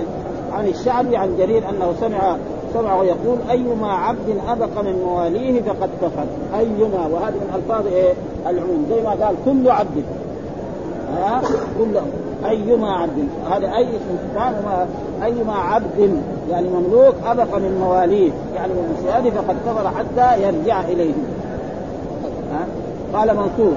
[0.52, 2.36] عن الشعبي عن جرير أنه سمع
[2.74, 6.24] سمعه يقول أيما عبد أبق من مواليه فقد كفر.
[6.58, 8.12] أيما وهذه من ألفاظ إيه؟
[8.46, 8.86] العموم.
[8.90, 10.04] زي ما قال كل عبد.
[11.16, 11.42] ها؟
[11.78, 12.00] كل
[12.48, 13.28] أيما عبد.
[13.50, 14.48] هذا أي اسم
[15.22, 16.22] أيما عبد.
[16.50, 18.30] يعني مملوك أبق من مواليه.
[18.56, 21.12] يعني من فقد كفر حتى يرجع إليه.
[23.14, 23.72] قال منصور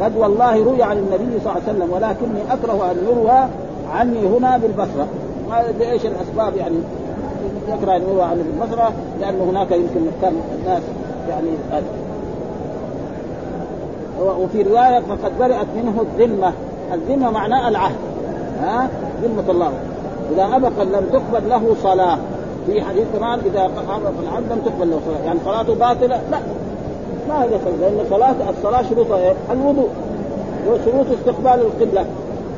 [0.00, 3.48] قد والله روي عن النبي صلى الله عليه وسلم ولكني أكره أن يروى
[3.94, 5.06] عني هنا بالبصرة.
[5.78, 6.76] بايش الأسباب يعني
[7.68, 10.82] يكره أن يروى عني بالبصرة لأنه هناك يمكن كان الناس
[11.28, 11.48] يعني
[14.20, 16.52] وفي رواية فقد برئت منه الذمة.
[16.92, 17.96] الذمة معناه العهد.
[18.62, 18.88] ها؟
[19.22, 19.72] ذمة الله.
[20.32, 22.18] إذا أبق لم تقبل له صلاة.
[22.66, 25.26] في حديث كمان إذا ابق العبد لم تقبل له صلاة.
[25.26, 26.38] يعني صلاته باطلة؟ لا.
[27.30, 29.88] ما هي صلاة لأن صلاة الصلاة شروطها إيه؟ الوضوء
[30.68, 32.04] وشروط استقبال القبلة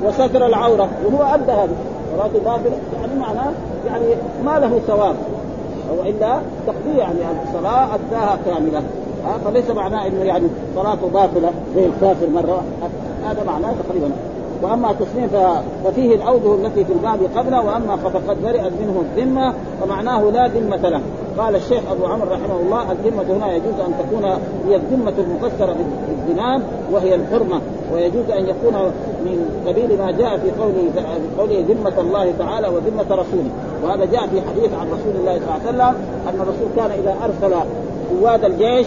[0.04, 1.76] وستر العورة وهو أدى هذه
[2.16, 3.52] صلاة باطلة يعني معناه
[3.87, 4.04] يعني
[4.44, 5.14] ما له ثواب.
[5.90, 8.82] أو إلا تقضي يعني الصلاة أداها كاملة.
[9.24, 12.62] ها فليس معناه إنه يعني صلاته باطلة زي الكافر مرة
[13.26, 14.11] هذا معناه تقريبا.
[14.62, 15.37] وأما تصنيف
[15.85, 21.00] ففيه الاوجه التي في الباب قبله وأما فقد برئت منه الذمة فمعناه لا ذمة له.
[21.38, 24.25] قال الشيخ أبو عمر رحمه الله الذمة هنا يجوز أن تكون
[24.68, 25.77] هي الذمة المفسره
[26.09, 27.61] بالذناب وهي الحرمة
[27.95, 28.75] ويجوز أن يكون
[29.25, 31.01] من قبيل ما جاء في قوله في
[31.38, 33.51] قوله ذمة الله تعالى وذمة رسوله.
[33.85, 35.95] وهذا جاء في حديث عن رسول الله صلى الله عليه وسلم
[36.29, 37.57] أن الرسول كان إذا أرسل
[38.11, 38.87] قواد الجيش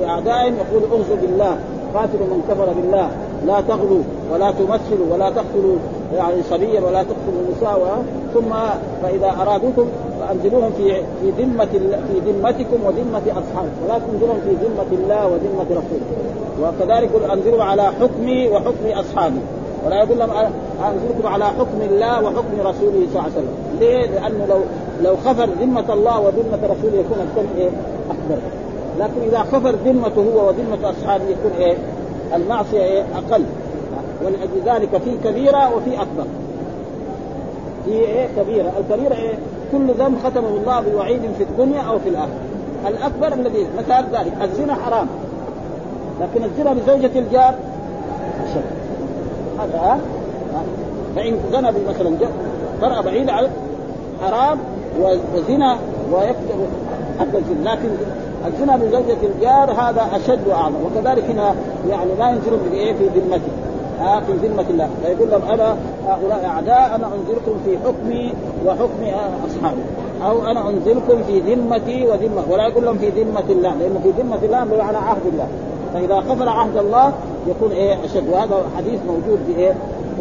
[0.00, 1.56] لاعدائهم يقول اغزوا بالله
[1.94, 3.08] قاتلوا من كفر بالله
[3.46, 5.76] لا تغلوا ولا تمثلوا ولا تقتلوا
[6.16, 8.50] يعني صبيا ولا تقتلوا النساء ثم
[9.02, 9.86] فإذا أرادوكم
[10.20, 11.64] فانزلوهم في في ذمة
[12.08, 13.84] في ذمتكم وذمة أصحابكم.
[13.84, 16.06] ولا تنزلهم في ذمة الله وذمة رسوله.
[16.62, 19.40] وكذلك أنزلوا على حكمي وحكم أصحابي.
[19.86, 20.30] ولا يقول لهم
[20.88, 23.54] أنزلكم على حكم الله وحكم رسوله صلى الله عليه وسلم.
[23.80, 24.60] ليه؟ لأنه لو
[25.02, 27.70] لو خفر ذمة الله وذمة رسوله يكون الكل إيه؟
[28.10, 28.38] أكبر.
[28.98, 31.76] لكن إذا خفر ذمته هو وذمة أصحابه يكون إيه؟
[32.34, 33.44] المعصية إيه؟ أقل.
[34.24, 36.24] ولأجل ذلك في كبيرة وفي أكبر.
[37.84, 38.72] في إيه؟ كبيرة.
[38.80, 39.38] الكبيرة إيه؟
[39.72, 42.40] كل ذنب ختمه الله بوعيد في الدنيا أو في الآخرة.
[42.88, 45.06] الأكبر الذي مثال ذلك الزنا حرام.
[46.20, 47.54] لكن الزنا بزوجة الجار
[48.44, 48.64] أشد.
[49.58, 50.00] هذا
[51.16, 52.10] فإن زنى مثلا
[52.82, 53.48] مرأة بعيدة عن
[54.22, 54.58] حرام
[55.34, 55.76] وزنا
[56.12, 56.66] ويكتب
[57.20, 57.70] حتى الزنا.
[57.70, 57.88] لكن
[58.46, 60.74] الزنا بزوجة الجار هذا أشد وأعظم.
[60.86, 61.54] وكذلك هنا
[61.90, 63.69] يعني لا ينزل في في ذمته.
[64.00, 64.88] آه في ذمة الله.
[65.02, 65.76] فيقول لهم أنا
[66.08, 68.32] هؤلاء أعداء أنا أنزلكم في حكمي
[68.66, 69.02] وحكم
[69.46, 69.82] أصحابي.
[70.22, 72.42] أو أنا أنزلكم في ذمتي وذمة.
[72.50, 75.46] ولا يقول لهم في ذمة الله لأنه في ذمة الله بمعنى عهد الله.
[75.94, 77.12] فإذا خفر عهد الله
[77.46, 78.28] يكون إيه أشد.
[78.32, 79.74] وهذا حديث موجود في إيه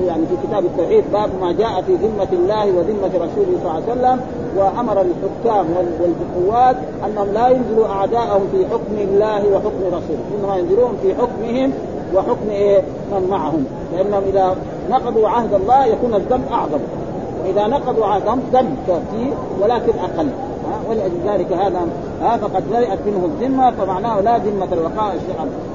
[0.07, 3.91] يعني في كتاب التوحيد باب ما جاء في ذمة الله وذمة رسوله صلى الله عليه
[3.91, 4.19] وسلم
[4.57, 5.65] وأمر الحكام
[5.99, 6.75] والقوات
[7.05, 10.23] أنهم لا ينزلوا أعداءهم في حكم الله وحكم رسوله.
[10.39, 11.73] إنما ينزلون في حكمهم
[12.15, 12.81] وحكم إيه؟
[13.11, 13.65] من معهم.
[13.93, 14.55] لأنهم إذا
[14.89, 16.79] نقضوا عهد الله يكون الذنب أعظم.
[17.43, 20.29] وإذا نقضوا عهدهم ذنب كثير ولكن أقل.
[20.89, 21.87] ولأجل ذلك هذا
[22.21, 25.15] ها فقد برئت منه الذمة فمعناه لا ذمة الوقاء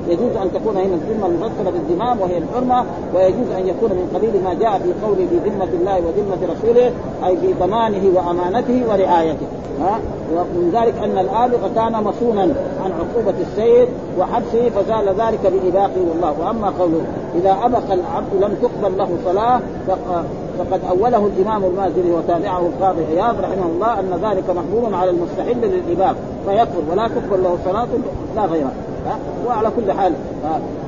[0.09, 2.85] يجوز أن تكون هنا الذمة المفصله بالذمام وهي الحرمة
[3.15, 6.93] ويجوز أن يكون من قبيل ما جاء في قوله بذمة الله وذمة رسوله
[7.27, 9.47] أي في ضمانه وأمانته ورعايته.
[9.81, 9.99] ها؟
[10.35, 12.43] ومن ذلك أن الآبق كان مصونا
[12.85, 13.89] عن عقوبة السيد
[14.19, 16.35] وحبسه فزال ذلك بإباقه والله.
[16.41, 17.05] وأما قوله
[17.35, 19.61] إذا أبق العبد لم تقبل له صلاة
[20.59, 26.17] فقد أوله الإمام المازري وتابعه القاضي عياض رحمه الله أن ذلك محمول على المستحل للإباق
[26.47, 27.89] فيكفر ولا تقبل له صلاة
[28.37, 28.73] لا غيرها
[29.47, 30.13] وعلى كل حال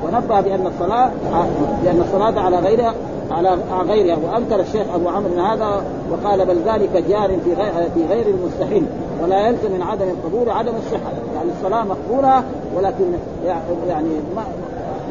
[0.05, 1.11] ونبه بأن الصلاة
[1.83, 2.93] لأن الصلاة على غيرها
[3.31, 8.25] على غيرها وأنكر الشيخ أبو عمرو هذا وقال بل ذلك جار في غير في غير
[8.27, 8.85] المستحيل
[9.23, 12.43] ولا يلزم من عدم القبول عدم الصحة يعني الصلاة مقبولة
[12.75, 13.05] ولكن
[13.87, 14.09] يعني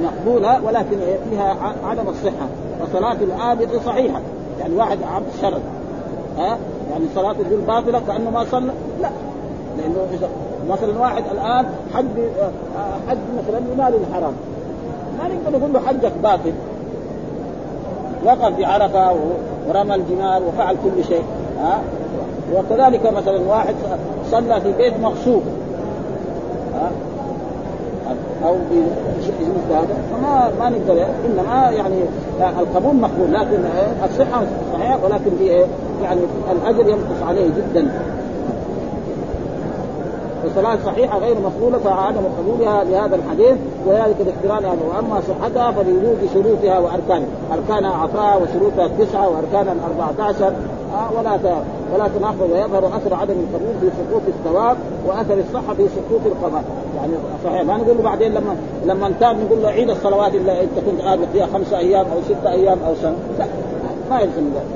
[0.02, 0.96] مقبولة ولكن
[1.30, 2.46] فيها عدم الصحة.
[2.82, 4.20] وصلاه العابد صحيحة.
[4.60, 5.62] يعني واحد عبد شرد.
[6.38, 6.58] ها؟
[6.90, 8.72] يعني صلاة الذل باطلة كأنه ما صلى؟
[9.02, 9.08] لا.
[9.78, 10.28] لأنه إذا
[10.70, 12.06] مثلا واحد الآن حج
[13.08, 14.32] حج مثلا بمال الحرام.
[15.18, 16.52] ما نقدر نقول له حجك باطل.
[18.24, 19.16] وقف بعرفه
[19.68, 21.24] ورمى الجمال وفعل كل شيء.
[21.62, 21.78] ها؟
[22.54, 23.74] وكذلك مثلا واحد
[24.30, 25.42] صلى في بيت مغصوب
[28.48, 28.54] أو
[29.40, 32.02] مثل هذا فما ما نقدر إنما يعني
[32.60, 33.58] القبول مقبول لكن
[34.04, 34.42] الصحة
[34.72, 35.66] صحيحه ولكن في
[36.02, 36.20] يعني
[36.52, 37.90] الأجر ينقص عليه جدا.
[40.44, 47.28] الصلاة صحيحة غير مقبولة فعدم قبولها لهذا الحديث وذلك باقترانها وأما صحتها فلوجود شروطها وأركانها،
[47.52, 49.28] اركانها عطاء وشروطها التسعة
[50.20, 50.75] عشر آه
[51.18, 51.38] ولا
[51.94, 54.76] ولا تناقض ويظهر أثر عدم القبول في سقوط الثواب
[55.06, 56.64] وأثر الصحة في سقوط القضاء،
[56.96, 57.12] يعني
[57.44, 61.00] صحيح ما نقول له بعدين لما لما انتهى نقول له عيد الصلوات اللي أنت كنت
[61.00, 63.46] قابل فيها خمسة أيام أو ستة أيام أو سنة، لا
[64.10, 64.66] ما يلزم ذلك.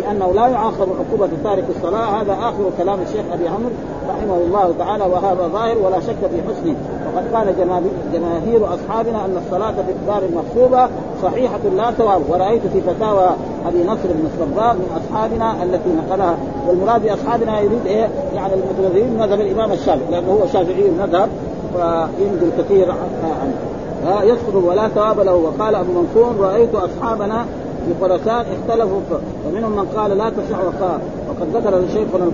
[0.00, 3.70] لأنه لا يعاقب عقوبة تارك الصلاة هذا آخر كلام الشيخ أبي عمرو
[4.08, 6.76] رحمه الله تعالى وهذا ظاهر ولا شك في حسنه.
[7.14, 7.54] وقد قال
[8.12, 10.88] جماهير أصحابنا أن الصلاة في الدار المغصوبه
[11.22, 13.30] صحيحة لا ثواب ورأيت في فتاوى
[13.66, 16.36] أبي نصر بن الصباغ من أصحابنا التي نقلها.
[16.68, 21.28] والمراد بأصحابنا يريد إيه؟ يعني المتنزلين مذهب الإمام الشافعي لأنه هو شافعي المذهب
[21.72, 23.54] فينزل كثير عنه.
[24.22, 25.34] يسقط ولا ثواب له.
[25.34, 27.44] وقال أبو منصور رأيت أصحابنا
[27.86, 27.92] في
[28.46, 29.00] اختلفوا
[29.46, 32.24] ومنهم من قال لا تصح وقال وقد ذكر شيخنا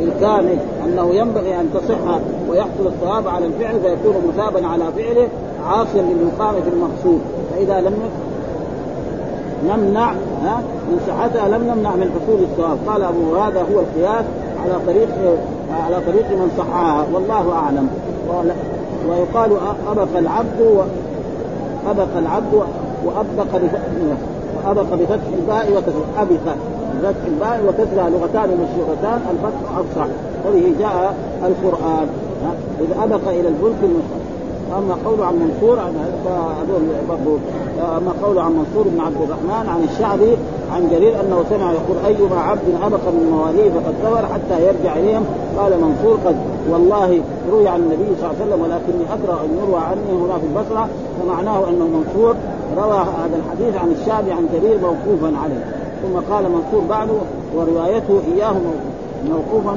[0.00, 2.18] الكامل أنه ينبغي أن تصح
[2.48, 5.28] ويحصل الصواب على الفعل فيكون مثابا على فعله
[5.68, 7.20] عاصيا للمقام في المقصود.
[7.50, 7.94] فإذا لم
[9.64, 10.12] نمنع
[10.44, 14.24] ها من صحتها لم نمنع من حصول الصواب قال أبو هذا هو القياس
[14.64, 15.08] على طريق
[15.84, 17.88] على طريق من صحها والله أعلم.
[19.08, 19.50] ويقال
[19.90, 20.84] أبق العبد
[21.90, 22.54] أبق العبد
[23.04, 23.60] وأبق
[24.66, 26.56] وابق بفتح الباء وكسر أبق.
[27.04, 30.06] بفتح الباء وكسرها لغتان مشهورتان الفتح افصح
[30.48, 32.06] وبه جاء القرآن.
[32.80, 34.24] اذا أبق إلى الفلك المشهور
[34.78, 35.92] أما قوله عن منصور عن
[36.26, 37.38] هذول برضه
[37.96, 40.36] أما قوله عن منصور بن عبد الرحمن عن الشعبي
[40.72, 45.24] عن جرير أنه سمع يقول أيما عبد أبق من مواليه فقد كفر حتى يرجع إليهم.
[45.58, 46.36] قال منصور قد
[46.70, 47.20] والله
[47.52, 50.88] روي عن النبي صلى الله عليه وسلم ولكني أكره أن يروى عني هنا في البصرة
[51.20, 52.34] فمعناه انه منصور
[52.76, 55.83] روى هذا الحديث عن الشعبي عن جرير موقوفا عليه.
[56.04, 57.14] ثم قال منصور بعده
[57.56, 58.54] وروايته إياه
[59.28, 59.76] موقوفا.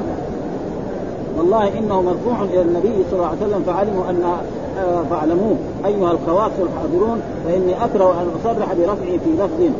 [1.38, 4.22] والله إنه مرفوع إلى النبي صلى الله عليه وسلم فعلموا أن
[4.78, 5.56] آه، فاعلموه.
[5.86, 9.72] أيها الخواص الحاضرون فإني أكره أن أصرح برفعه في لفظ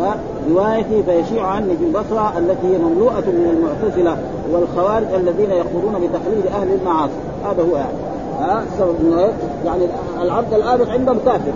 [0.00, 0.14] آه،
[0.50, 4.16] روايتي فيشيع عني في البصرة التي هي مملوءة من المعتزلة
[4.52, 7.12] والخوارج الذين يقولون بتقليد أهل المعاصي.
[7.44, 7.98] هذا هو يعني.
[8.40, 9.30] ها آه
[9.64, 9.84] يعني
[10.22, 11.52] العبد الآبق عندهم كافر.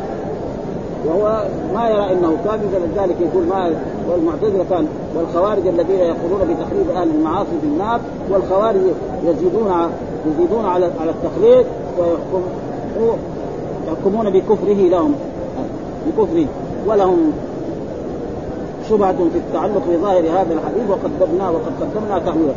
[1.06, 1.44] وهو
[1.74, 3.72] ما يرى إنه كافر فلذلك يقول ما
[4.10, 4.86] والمعتزله كان
[5.16, 8.00] والخوارج الذين يقولون بتخريب أهل المعاصي في النار
[8.30, 8.80] والخوارج
[9.24, 9.72] يزيدون
[10.26, 11.66] يزيدون على على التخليد
[11.98, 12.42] ويحكم
[13.88, 15.14] يحكمون بكفره لهم
[16.06, 16.46] بكفره
[16.86, 17.32] ولهم
[18.88, 22.54] شبهة في التعلق بظاهر هذا الحديث وقدمنا وقد قدمنا تأويله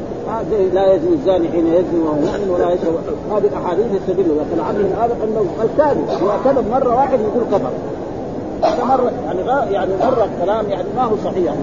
[0.74, 2.96] لا يزني الزاني حين يزني وهو مؤمن ولا يشرب
[3.32, 7.72] هذه الأحاديث يستدل لكن العبد هذا أنه الكاذب هو كذب مرة واحد يقول كفر.
[8.64, 11.54] مره يعني يعني مرة الكلام يعني ما هو صحيح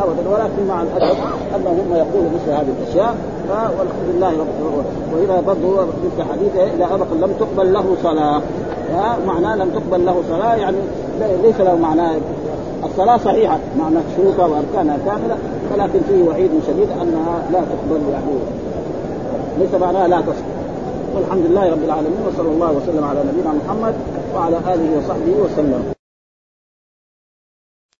[0.00, 1.16] ابدا ولكن مع الأدب
[1.56, 3.14] أنه هم يقولوا مثل هذه الأشياء
[3.50, 4.84] والحمد لله رب
[5.14, 8.42] وإذا برضه مثل حديثه إذا أبق لم تقبل له صلاة.
[9.26, 10.76] معناه لم تقبل له صلاة يعني
[11.42, 12.16] ليس له معناه
[12.84, 15.36] الصلاة صحيحة معنى شروطها وأركانها كاملة
[15.72, 18.26] ولكن فيه وعيد شديد أنها لا تقبل يعني.
[19.58, 20.44] ليس معناها لا تصح.
[21.16, 23.94] والحمد لله رب العالمين وصلى الله وسلم على نبينا محمد
[24.34, 25.99] وعلى آله وصحبه وسلم.